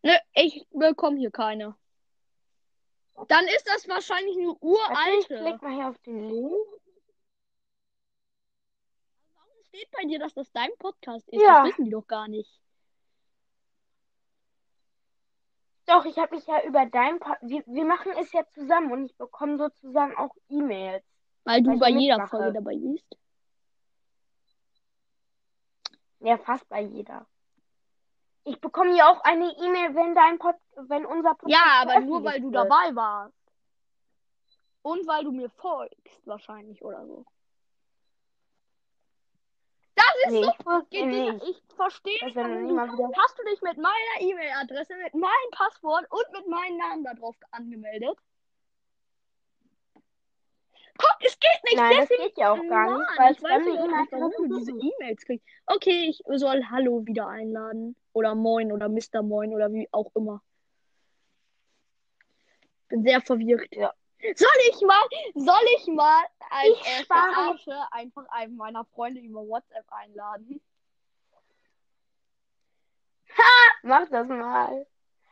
[0.03, 1.75] Nö, ich bekomme hier keine.
[3.29, 5.43] Dann ist das wahrscheinlich eine Warte, ich uralte.
[5.43, 6.53] klick mal hier auf den Link.
[9.35, 11.41] Warum steht bei dir, dass das dein Podcast ist?
[11.41, 11.63] Ja.
[11.63, 12.61] Das wissen die doch gar nicht.
[15.87, 19.05] Doch, ich habe mich ja über dein Pod wir, wir machen es ja zusammen und
[19.07, 21.05] ich bekomme sozusagen auch E-Mails.
[21.47, 22.37] Weil du Weil bei jeder mitmache.
[22.37, 23.17] Folge dabei bist.
[26.19, 27.25] Ja, fast bei jeder.
[28.45, 32.25] Ich bekomme ja auch eine E-Mail, wenn dein Pod wenn unser Podcast Ja, aber nur
[32.25, 33.35] weil du dabei warst.
[34.83, 37.25] Und weil du mir folgst, wahrscheinlich oder so.
[39.95, 40.51] Das ist Nee, so.
[40.51, 41.49] ich.
[41.49, 43.13] Ich verstehe nicht, du.
[43.17, 47.37] Hast du dich mit meiner E-Mail-Adresse, mit meinem Passwort und mit meinem Namen da drauf
[47.53, 48.19] angemeldet?
[50.99, 51.77] Komm, es geht nicht.
[51.77, 54.59] Nein, das geht ja auch gar nicht, Mann, weil ich weiß nicht, warum E-Mail-Adresse du
[54.59, 54.73] diese.
[54.73, 55.47] E-Mails kriegst.
[55.67, 57.97] Okay, ich soll Hallo wieder einladen.
[58.13, 59.23] Oder Moin oder Mr.
[59.23, 60.43] Moin oder wie auch immer.
[62.89, 63.69] Bin sehr verwirrt.
[63.75, 63.93] Ja.
[64.35, 65.03] Soll ich mal,
[65.35, 67.59] soll ich mal als Ich spare-
[67.91, 70.63] einfach einen meiner Freunde über WhatsApp einladen?
[73.83, 74.87] Mach das mal.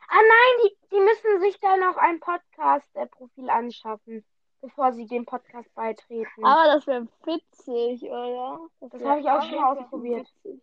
[0.07, 4.23] Ah nein, die, die müssen sich da noch ein Podcast-Profil anschaffen,
[4.65, 6.43] bevor sie dem Podcast beitreten.
[6.43, 8.67] Aber das wäre witzig, oder?
[8.79, 10.27] Das wär habe ich auch schon ausprobiert.
[10.43, 10.61] witzig.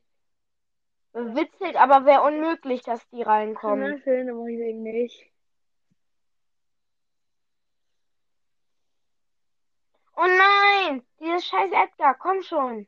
[1.15, 4.01] Witzig, aber wäre unmöglich, dass die Na reinkommen.
[4.03, 5.27] schön, dann ich eben nicht.
[10.17, 12.87] Oh nein, dieses scheiß Edgar, komm schon.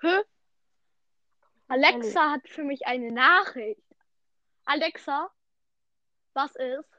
[0.00, 0.22] Hä?
[1.68, 3.82] Alexa hat für mich eine Nachricht.
[4.64, 5.30] Alexa,
[6.34, 6.97] was ist?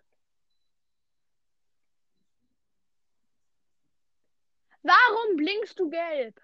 [4.83, 6.39] Warum blinkst du gelb?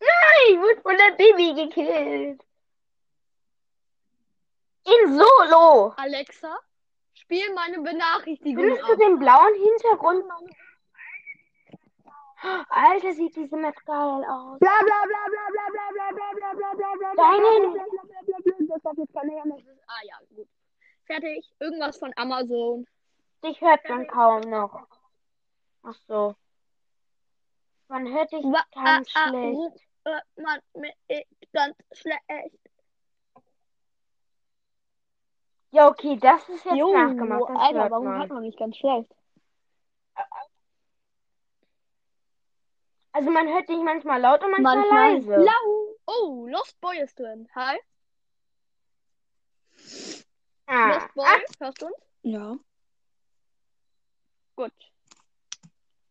[0.00, 2.42] Nein, wird von der Baby gekillt.
[4.84, 5.92] In Solo.
[5.96, 6.58] Alexa,
[7.14, 8.98] spiel meine Benachrichtigung Findest du ab.
[8.98, 10.24] den blauen Hintergrund?
[12.70, 14.58] Alter, sieht diese Map geil aus.
[14.58, 18.02] Bla bla bla bla bla bla bla bla bla bla bla bla Deine- bla bla
[18.02, 18.66] bla bla bla.
[18.74, 19.56] Das darf jetzt keine Jammer.
[19.86, 20.48] Ah ja, gut.
[21.06, 21.48] Fertig.
[21.60, 22.86] Irgendwas von Amazon.
[23.44, 24.86] Dich hört man kaum noch.
[25.82, 26.34] Ach so.
[27.88, 29.56] Man hört dich Wa- ganz ah, ah, schlecht.
[29.58, 30.60] ru- äh, man,
[31.08, 32.58] ist ganz schlecht.
[35.72, 37.48] Ja, okay, das ist jetzt Jo, nachgemacht.
[37.48, 38.18] Das Alter, hört warum man.
[38.20, 39.12] hört man mich ganz schlecht?
[43.12, 45.44] Also man hört dich manchmal laut und manchmal, Manchmal leise.
[45.44, 45.96] lau.
[46.06, 47.48] Oh, Lost Boy ist drin.
[47.54, 47.78] Hi.
[50.66, 50.88] ah.
[50.88, 51.96] Lost Boy, hörst du uns?
[52.22, 52.56] Ja.
[54.56, 54.72] Gut.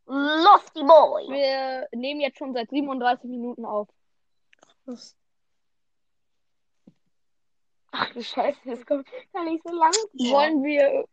[0.05, 1.29] Losty Boy.
[1.29, 3.87] Wir nehmen jetzt schon seit 37 Minuten auf.
[4.85, 5.15] Was?
[7.91, 9.91] Ach du Scheiße, das kommt gar nicht so lang.
[9.91, 10.31] vor.
[10.31, 11.05] Wollen wir.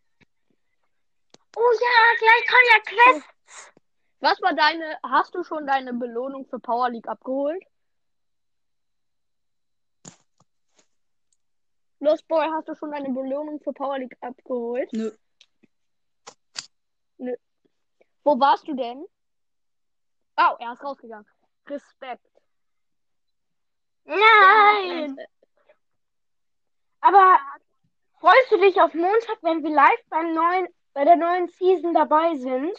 [1.56, 2.80] Oh ja, gleich kommen ja
[3.20, 3.72] Quests.
[4.20, 4.98] Was war deine.
[5.02, 7.62] Hast du schon deine Belohnung für Power League abgeholt?
[12.00, 14.88] Lost Boy, hast du schon deine Belohnung für Power League abgeholt?
[14.92, 15.10] Nö.
[17.18, 19.04] Wo warst du denn?
[20.36, 21.26] Oh, er ist rausgegangen.
[21.66, 22.24] Respekt.
[24.04, 25.16] Nein.
[27.00, 27.38] Aber
[28.20, 32.36] freust du dich auf Montag, wenn wir live beim neuen, bei der neuen Season dabei
[32.36, 32.76] sind?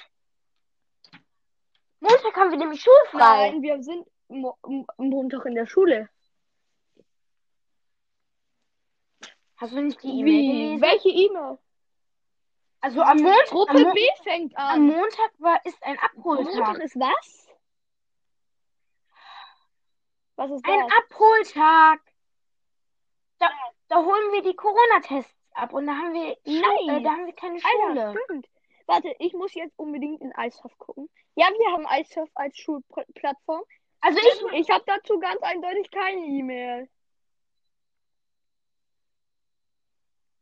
[2.00, 3.52] Montag haben wir nämlich schulfrei.
[3.52, 4.58] Nein, wir sind mo
[4.98, 6.10] Montag in der Schule.
[9.58, 10.82] Hast du nicht die E-Mail gelesen?
[10.82, 11.58] Welche E-Mail?
[12.82, 14.88] Also am Montag, Gruppe am, Mo B fängt am an.
[14.88, 16.84] Montag war, ist ein Am Montag Abholtag.
[16.84, 17.48] ist was?
[20.36, 20.98] Was ist Ein das?
[20.98, 22.00] Abholtag.
[23.40, 23.50] Da,
[23.90, 27.00] da holen wir die Corona-Tests ab und da haben wir, Schu- Nice.
[27.00, 28.06] äh, da haben wir keine Schule.
[28.08, 28.48] Alter, stimmt.
[28.88, 31.10] Warte, ich muss jetzt unbedingt in Eishof gucken.
[31.36, 33.64] Ja, wir haben Eishof als Schulplattform.
[34.02, 36.90] Also ich, Ich habe dazu ganz eindeutig keine E-Mail.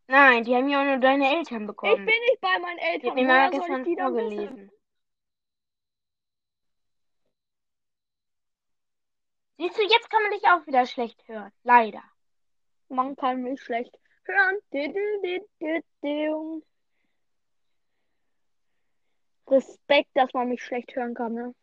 [0.08, 2.06] Nein, die haben ja auch nur deine Eltern Ich bekommen.
[2.06, 3.10] bin nicht bei meinen Die Eltern.
[3.10, 4.72] hat mir mal Woher soll gestern ich die vorgelesen.
[9.60, 11.52] Siehst du, jetzt kann man dich auch wieder schlecht hören.
[11.64, 12.04] Leider.
[12.90, 14.60] Man kann mich schlecht hören.
[19.48, 21.56] Respekt, dass man mich schlecht hören kann, ne?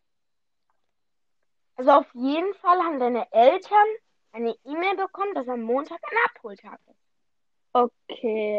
[1.77, 3.87] Also auf jeden Fall haben deine Eltern
[4.31, 7.04] eine E-Mail bekommen, dass am Montag ein Abholtag ist.
[7.75, 8.57] Okay.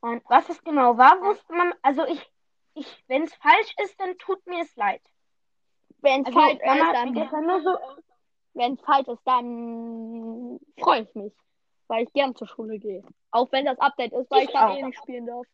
[0.00, 2.30] Und was es genau war, wusste man, also ich,
[2.74, 5.02] ich, wenn es falsch ist, dann tut mir es leid.
[5.98, 7.76] Wenn es Also falsch ist, dann, gestern nur so,
[8.52, 11.32] wenn es falsch ist, dann freue ich mich,
[11.88, 13.02] weil ich gern zur Schule gehe.
[13.32, 15.46] Auch wenn das Update ist, weil Ich ich, dann eh nicht spielen darf.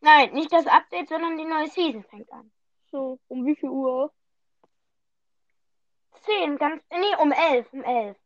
[0.00, 2.52] nein, nicht das Update, sondern die neue Season fängt an.
[2.92, 4.12] So, um wie viel Uhr?
[6.24, 8.16] 10, ganz, nee, um 11, um 11.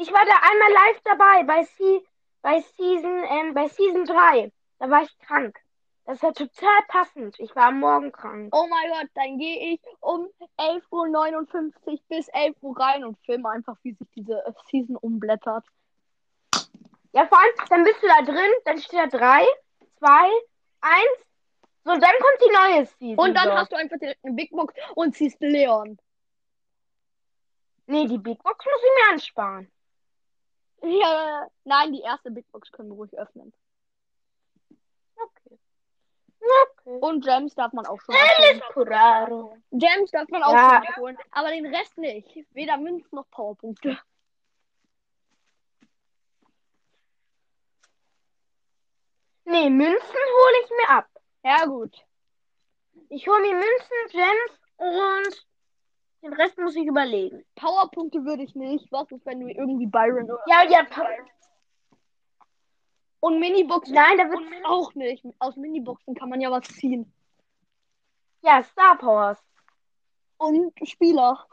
[0.00, 2.02] Ich war da einmal live dabei bei, Se
[2.40, 4.52] bei Season, ähm, bei Season 3.
[4.78, 5.58] Da war ich krank.
[6.04, 7.34] Das war total passend.
[7.40, 8.54] Ich war am Morgen krank.
[8.54, 13.50] Oh mein Gott, dann gehe ich um 11.59 Uhr bis 11 Uhr rein und filme
[13.50, 15.66] einfach, wie sich diese äh, Season umblättert.
[17.12, 19.44] Ja, vor allem, dann bist du da drin, dann steht da 3,
[19.98, 20.08] 2,
[20.80, 21.04] 1.
[21.84, 23.18] So, dann kommt die neue Season.
[23.18, 25.98] Und dann hast du einfach direkt eine Big Box und siehst Leon.
[27.86, 29.72] Nee, die Big Box muss ich mir ansparen.
[30.82, 33.52] Ja, nein, die erste Big Box können wir ruhig öffnen.
[35.16, 35.58] Okay.
[36.40, 36.98] Okay.
[37.00, 38.62] Und Gems darf man auch schon abholen.
[38.72, 39.56] Curaro.
[39.72, 40.80] Gems darf man auch Ja.
[40.82, 42.46] schon abholen, aber den Rest nicht.
[42.54, 43.98] Weder Münzen noch Powerpunkte.
[49.44, 51.08] Nee, Münzen hole ich mir ab.
[51.42, 51.96] Ja, gut.
[53.08, 55.47] Ich hole mir Münzen, Gems und
[56.22, 57.44] den Rest muss ich überlegen.
[57.56, 58.90] Powerpunkte würde ich nicht.
[58.90, 60.42] Was ist, wenn du irgendwie Byron oder.
[60.46, 61.06] Ja, ja, pa-
[63.20, 65.24] Und Miniboxen nein, da wird auch nicht.
[65.38, 67.12] Aus Miniboxen kann man ja was ziehen.
[68.42, 69.38] ja Star Powers.
[70.38, 71.46] Und Spieler.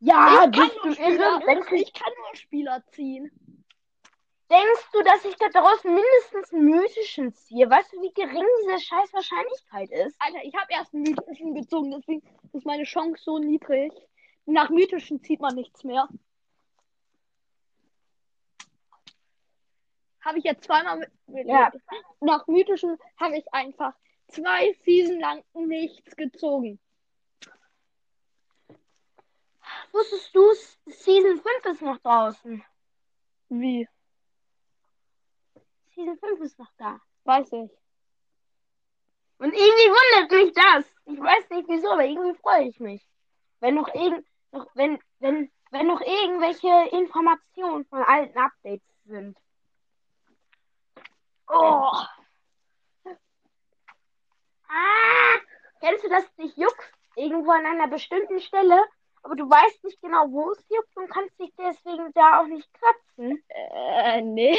[0.00, 1.40] Ja, ich, kann nur Spieler
[1.72, 3.30] ich kann nur Spieler ziehen.
[4.52, 7.68] Denkst du, dass ich da draußen mindestens einen mythischen ziehe?
[7.68, 10.14] Weißt du, wie gering diese scheiß Wahrscheinlichkeit ist?
[10.18, 12.22] Alter, ich habe erst einen mythischen gezogen, deswegen
[12.52, 13.92] ist meine Chance so niedrig.
[14.44, 16.08] Nach mythischen zieht man nichts mehr.
[20.20, 21.10] Habe ich jetzt zweimal mit.
[21.26, 21.72] mit Ja.
[22.20, 23.94] Nach mythischen habe ich einfach
[24.28, 26.78] zwei Season lang nichts gezogen.
[29.92, 30.52] Wusstest du,
[30.86, 32.64] Season 5 ist noch draußen.
[33.48, 33.88] Wie?
[35.94, 37.00] Season 5 ist noch da.
[37.24, 37.70] Weiß ich.
[39.38, 40.84] Und irgendwie wundert mich das.
[41.06, 43.06] Ich weiß nicht wieso, aber irgendwie freue ich mich.
[43.60, 49.36] Wenn noch irgend, noch, wenn, wenn, wenn noch irgendwelche Informationen von alten Updates sind.
[51.48, 51.90] Oh.
[54.68, 55.38] Ah,
[55.80, 58.82] kennst du das dich juckst irgendwo an einer bestimmten Stelle,
[59.22, 62.68] aber du weißt nicht genau, wo es juckt und kannst dich deswegen da auch nicht
[62.74, 63.44] kratzen?
[63.48, 64.56] Äh, nee.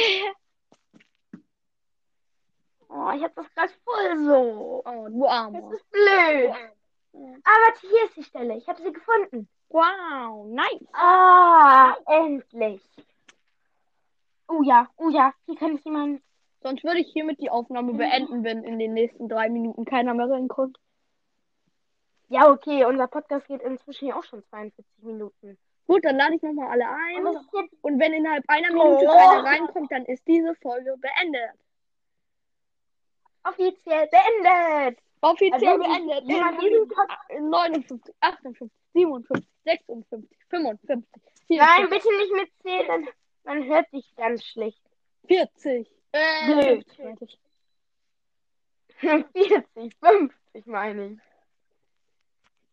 [2.88, 4.82] Oh, ich hab das gerade voll so.
[4.84, 5.72] Oh, du Das Armer.
[5.72, 6.52] ist blöd.
[7.12, 8.56] Aber hier ist die Stelle.
[8.56, 9.48] Ich habe sie gefunden.
[9.68, 10.86] Wow, nice.
[10.92, 12.82] Ah, endlich.
[14.48, 16.22] Oh ja, oh ja, hier kann ich jemanden.
[16.62, 20.30] Sonst würde ich hiermit die Aufnahme beenden, wenn in den nächsten drei Minuten keiner mehr
[20.30, 20.78] reinkommt.
[22.28, 25.58] Ja, okay, unser Podcast geht inzwischen ja auch schon 42 Minuten.
[25.86, 27.26] Gut, dann lade ich nochmal alle ein.
[27.26, 27.44] Und das
[27.82, 29.16] Und wenn innerhalb einer Minute Oh.
[29.18, 31.52] keiner reinkommt, dann ist diese Folge beendet.
[33.44, 34.98] Offiziell beendet.
[35.20, 36.24] Offiziell Also, beendet.
[36.24, 43.08] jemand In diesen Pod 59, 58, 57, 56, 55, Nein, 44, bitte nicht mitzählen.
[43.44, 44.80] Man hört dich ganz schlecht.
[45.28, 45.88] 40.
[46.12, 46.84] Äh, Blöd.
[46.86, 47.38] 50 meinte ich.
[48.98, 51.18] 40, 50 meine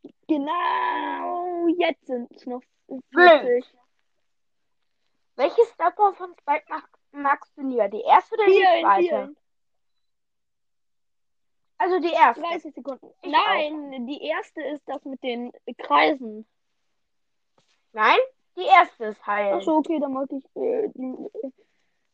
[0.03, 0.13] ich.
[0.27, 3.03] Genau, jetzt sind es noch 40.
[3.11, 3.65] Blöd.
[5.35, 7.87] Welche Star Power von Spike mag, magst du lieber?
[7.89, 9.35] Die erste oder die zweite?
[11.81, 12.43] Also die erste.
[12.43, 13.11] 30 Sekunden.
[13.23, 16.45] Ich Nein, die erste ist das mit den Kreisen.
[17.91, 18.19] Nein,
[18.55, 19.55] die erste ist heil.
[19.55, 21.51] Achso, okay, dann mag ich äh, die,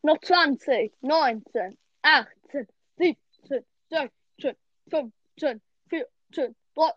[0.03, 4.55] noch 20, 19, 18, 17, 16,
[4.89, 6.95] 15, 14, 13,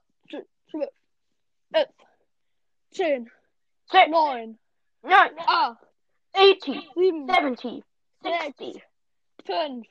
[0.70, 0.88] 12,
[1.72, 1.88] 11,
[2.92, 3.30] 10,
[3.90, 4.58] 10, 9,
[5.02, 5.76] 9, 8,
[6.36, 7.84] 80, 7, 70,
[8.22, 8.82] 60.
[9.44, 9.88] 5,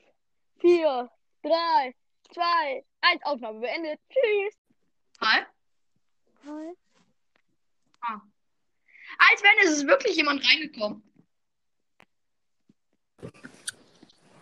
[0.60, 1.10] 4,
[1.42, 1.94] 3,
[2.34, 3.22] 2, 1.
[3.24, 4.00] Aufnahme beendet.
[4.08, 4.54] Tschüss.
[5.20, 5.42] Hi.
[6.46, 6.76] Hi.
[8.02, 8.20] Ah.
[9.18, 11.02] Als wenn es ist wirklich jemand reingekommen.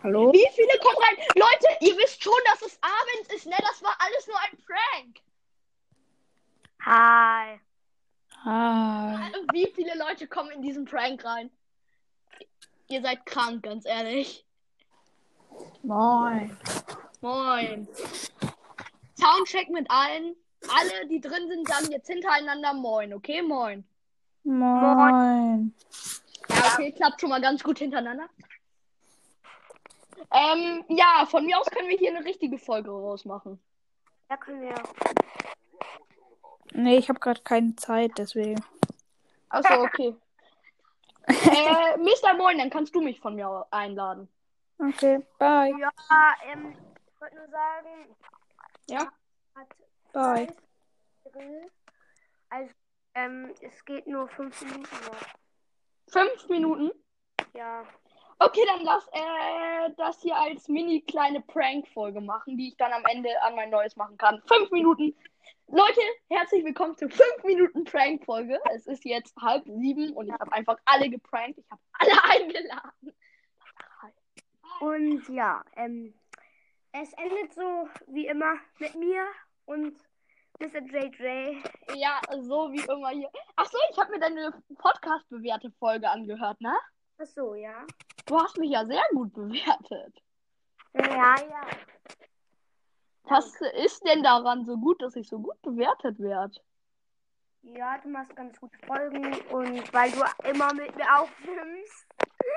[0.01, 0.31] Hallo?
[0.31, 1.17] Wie viele kommen rein?
[1.35, 3.57] Leute, ihr wisst schon, dass es abends ist, ne?
[3.59, 5.19] Das war alles nur ein Prank.
[6.85, 7.59] Hi.
[8.45, 9.33] Hi.
[9.51, 11.51] Wie viele Leute kommen in diesen Prank rein?
[12.87, 14.45] Ihr seid krank, ganz ehrlich.
[15.83, 16.57] Moin.
[17.21, 17.87] Moin.
[19.15, 20.35] Soundcheck mit allen.
[20.67, 23.41] Alle, die drin sind, sagen jetzt hintereinander Moin, okay?
[23.41, 23.85] Moin.
[24.43, 25.73] Moin.
[26.49, 28.27] Ja, okay, klappt schon mal ganz gut hintereinander.
[30.31, 33.59] Ähm, ja, von mir aus können wir hier eine richtige Folge rausmachen.
[34.29, 34.75] Ja, können wir.
[36.73, 38.63] Nee, ich habe gerade keine Zeit, deswegen.
[39.49, 40.15] Achso, okay.
[41.27, 42.35] äh, Mr.
[42.37, 44.27] Moin, dann kannst du mich von mir einladen.
[44.77, 45.73] Okay, bye.
[45.79, 45.89] Ja,
[46.51, 46.75] ähm,
[47.19, 48.15] ich wollte nur sagen,
[48.89, 49.11] Ja?
[49.53, 49.67] hat
[50.13, 50.47] Bye.
[51.29, 51.69] Grill
[52.49, 52.71] als
[53.13, 56.13] Ähm, es geht nur fünf Minuten noch.
[56.13, 56.91] Fünf Minuten?
[57.53, 57.83] Ja.
[58.37, 63.03] Okay, dann lass äh, das hier als mini kleine Prank-Folge machen, die ich dann am
[63.03, 64.41] Ende an mein neues machen kann.
[64.47, 65.13] Fünf Minuten.
[65.67, 68.61] Leute, herzlich willkommen zur fünf Minuten Prank-Folge.
[68.73, 71.59] Es ist jetzt halb sieben und ich habe einfach alle geprankt.
[71.59, 73.13] Ich habe alle eingeladen.
[74.79, 76.13] Und ja, ähm,
[76.91, 79.25] es endet so wie immer mit mir
[79.65, 79.97] und
[80.59, 80.81] Mr.
[80.81, 81.63] JJ.
[81.95, 83.29] Ja, so wie immer hier.
[83.55, 86.75] Ach so, ich habe mir deine Podcast-bewährte Folge angehört, ne?
[87.17, 87.85] Ach so, ja.
[88.25, 90.21] Du hast mich ja sehr gut bewertet.
[90.93, 91.67] Ja, ja.
[93.23, 96.59] Was ist denn daran so gut, dass ich so gut bewertet werde?
[97.61, 102.07] Ja, du machst ganz gute Folgen und weil du immer mit mir aufnimmst.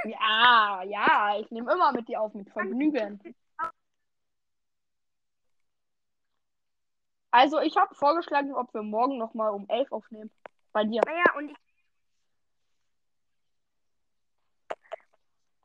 [0.04, 3.20] Ja, ja, ich nehme immer mit dir auf mit Vergnügen.
[7.32, 10.30] Also, ich habe vorgeschlagen, ob wir morgen nochmal um 11 aufnehmen.
[10.72, 11.00] Bei dir.
[11.04, 11.56] Naja, und ich.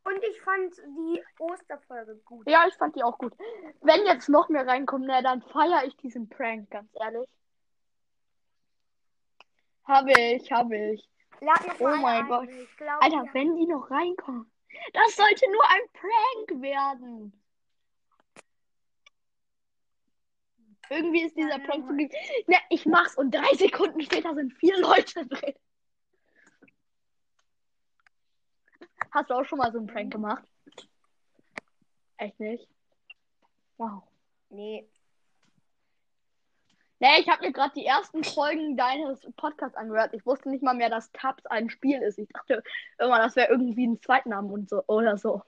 [0.04, 2.50] Und ich fand die Osterfolge gut.
[2.50, 3.34] Ja, ich fand die auch gut.
[3.82, 7.28] Wenn jetzt noch mehr reinkommen, na, dann feiere ich diesen Prank, ganz ehrlich.
[9.84, 11.10] Habe ich, habe ich.
[11.80, 12.28] Oh mein ein.
[12.28, 12.50] Gott.
[12.50, 13.34] Ich glaub, Alter, ja.
[13.34, 14.50] wenn die noch reinkommen.
[14.94, 17.34] Das sollte nur ein Prank werden.
[20.90, 21.72] Irgendwie ist dieser ja.
[21.72, 22.10] zu ge-
[22.48, 25.54] Na, ich mach's und drei Sekunden später sind vier Leute drin.
[29.12, 30.44] Hast du auch schon mal so einen Prank gemacht?
[32.18, 32.68] Echt nicht?
[33.78, 34.04] Wow.
[34.50, 34.88] Nee.
[37.00, 40.14] Nee, ich habe mir gerade die ersten Folgen deines Podcasts angehört.
[40.16, 42.18] Ich wusste nicht mal mehr, dass Tabs ein Spiel ist.
[42.18, 42.64] Ich dachte
[42.98, 45.44] immer, das wäre irgendwie ein Zweitnamen und so oder so.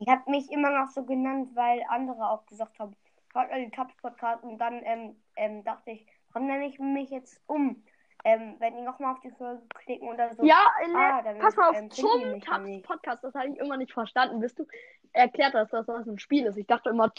[0.00, 2.96] Ich habe mich immer noch so genannt, weil andere auch gesagt haben,
[3.34, 7.10] hört mal die Tops Podcast und dann ähm, ähm, dachte ich, warum nenne ich mich
[7.10, 7.84] jetzt um?
[8.24, 10.44] Ähm, wenn die nochmal auf die Folge klicken oder so.
[10.44, 12.82] Ja, in der, Ah, dann pass mal auf, ähm, zum mich Tabs nämlich.
[12.82, 14.40] Podcast, das habe ich immer nicht verstanden.
[14.40, 14.66] Bist du
[15.12, 16.56] erklärt hast, dass das ein Spiel ist?
[16.56, 17.12] Ich dachte immer,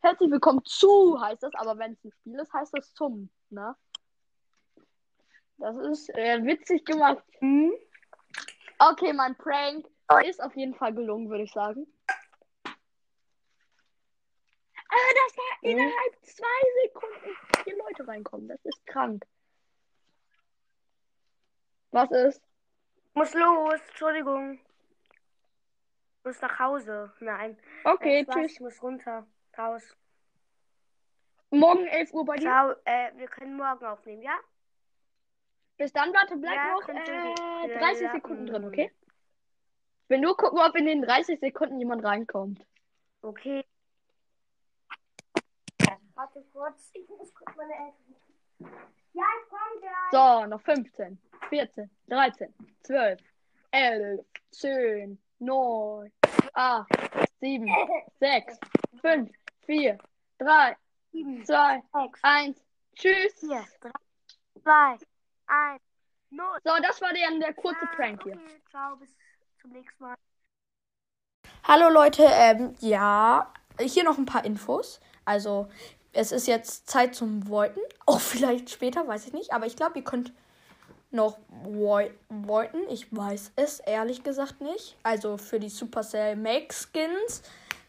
[0.00, 3.76] herzlich willkommen zu heißt das, aber wenn es ein Spiel ist, heißt das zum, ne?
[5.58, 7.22] Das ist äh, witzig gemacht.
[7.40, 7.72] Hm?
[8.78, 9.86] Okay, mein Prank
[10.26, 11.86] ist auf jeden Fall gelungen, würde ich sagen.
[14.94, 15.53] Ah, das war Mhm.
[15.64, 18.48] Innerhalb zwei Sekunden vier Leute reinkommen.
[18.48, 19.24] Das ist krank.
[21.90, 22.42] Was ist?
[23.14, 24.58] Muss los, Entschuldigung.
[26.24, 27.12] Muss nach Hause.
[27.20, 27.56] Nein.
[27.84, 28.52] Okay, Äh, tschüss.
[28.52, 29.26] Ich muss runter.
[29.56, 29.96] Raus.
[31.50, 32.42] Morgen 11 Uhr bei dir.
[32.42, 32.74] Ciao.
[32.84, 34.36] Äh, wir können morgen aufnehmen, ja?
[35.76, 36.94] Bis dann, warte, bleib Ja, noch äh,
[37.68, 38.90] die- 30 ja, Sekunden drin, okay?
[40.04, 42.64] Ich will nur gucken, ob in den 30 Sekunden jemand reinkommt.
[43.22, 43.64] Okay.
[46.14, 46.90] Warte kurz.
[46.94, 48.74] Ich muss kurz meine Eltern.
[49.12, 50.10] Ja, ich komme gleich.
[50.12, 53.20] So, noch 15, 14, 13, 12,
[53.72, 56.12] 11, 10, 9,
[56.52, 56.88] 8,
[57.40, 57.68] 7,
[58.20, 58.58] 6,
[59.00, 59.30] 5,
[59.66, 59.98] 4,
[60.38, 60.76] 3,
[61.12, 62.64] Sieben, 2, sechs, 1.
[62.96, 63.40] Tschüss.
[63.40, 63.90] vier, drei,
[64.62, 64.98] zwei,
[65.46, 65.82] eins,
[66.30, 66.58] null.
[66.64, 68.34] So, das war der, der kurze Prank hier.
[68.34, 69.10] Okay, ciao, bis
[69.60, 70.16] zum nächsten Mal.
[71.64, 75.00] Hallo Leute, ähm, ja, hier noch ein paar Infos.
[75.24, 75.68] Also,
[76.14, 77.80] es ist jetzt Zeit zum Voiten.
[78.06, 79.52] Auch vielleicht später, weiß ich nicht.
[79.52, 80.32] Aber ich glaube, ihr könnt
[81.10, 82.80] noch voi- voiten.
[82.88, 84.96] Ich weiß es ehrlich gesagt nicht.
[85.02, 87.42] Also für die Supercell Make Skins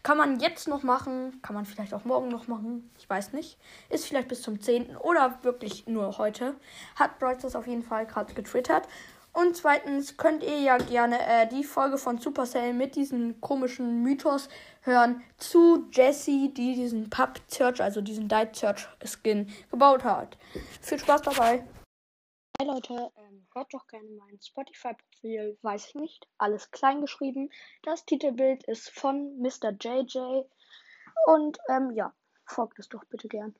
[0.04, 1.40] kann man jetzt noch machen.
[1.42, 2.92] Kann man vielleicht auch morgen noch machen.
[3.00, 3.58] Ich weiß nicht.
[3.90, 4.98] Ist vielleicht bis zum 10.
[4.98, 6.56] oder wirklich nur heute.
[6.96, 7.12] Hat
[7.42, 8.88] das auf jeden Fall gerade getwittert.
[9.36, 14.48] Und zweitens könnt ihr ja gerne äh, die Folge von Supercell mit diesem komischen Mythos
[14.80, 20.38] hören zu Jessie, die diesen Pub Search, also diesen Diet Search Skin gebaut hat.
[20.80, 21.68] Viel Spaß dabei.
[22.58, 27.50] Hey Leute, ähm, hört doch gerne mein Spotify-Profil, weiß ich nicht, alles klein geschrieben.
[27.84, 29.72] Das Titelbild ist von Mr.
[29.78, 30.46] JJ.
[31.26, 32.14] Und ähm, ja,
[32.46, 33.54] folgt es doch bitte gern.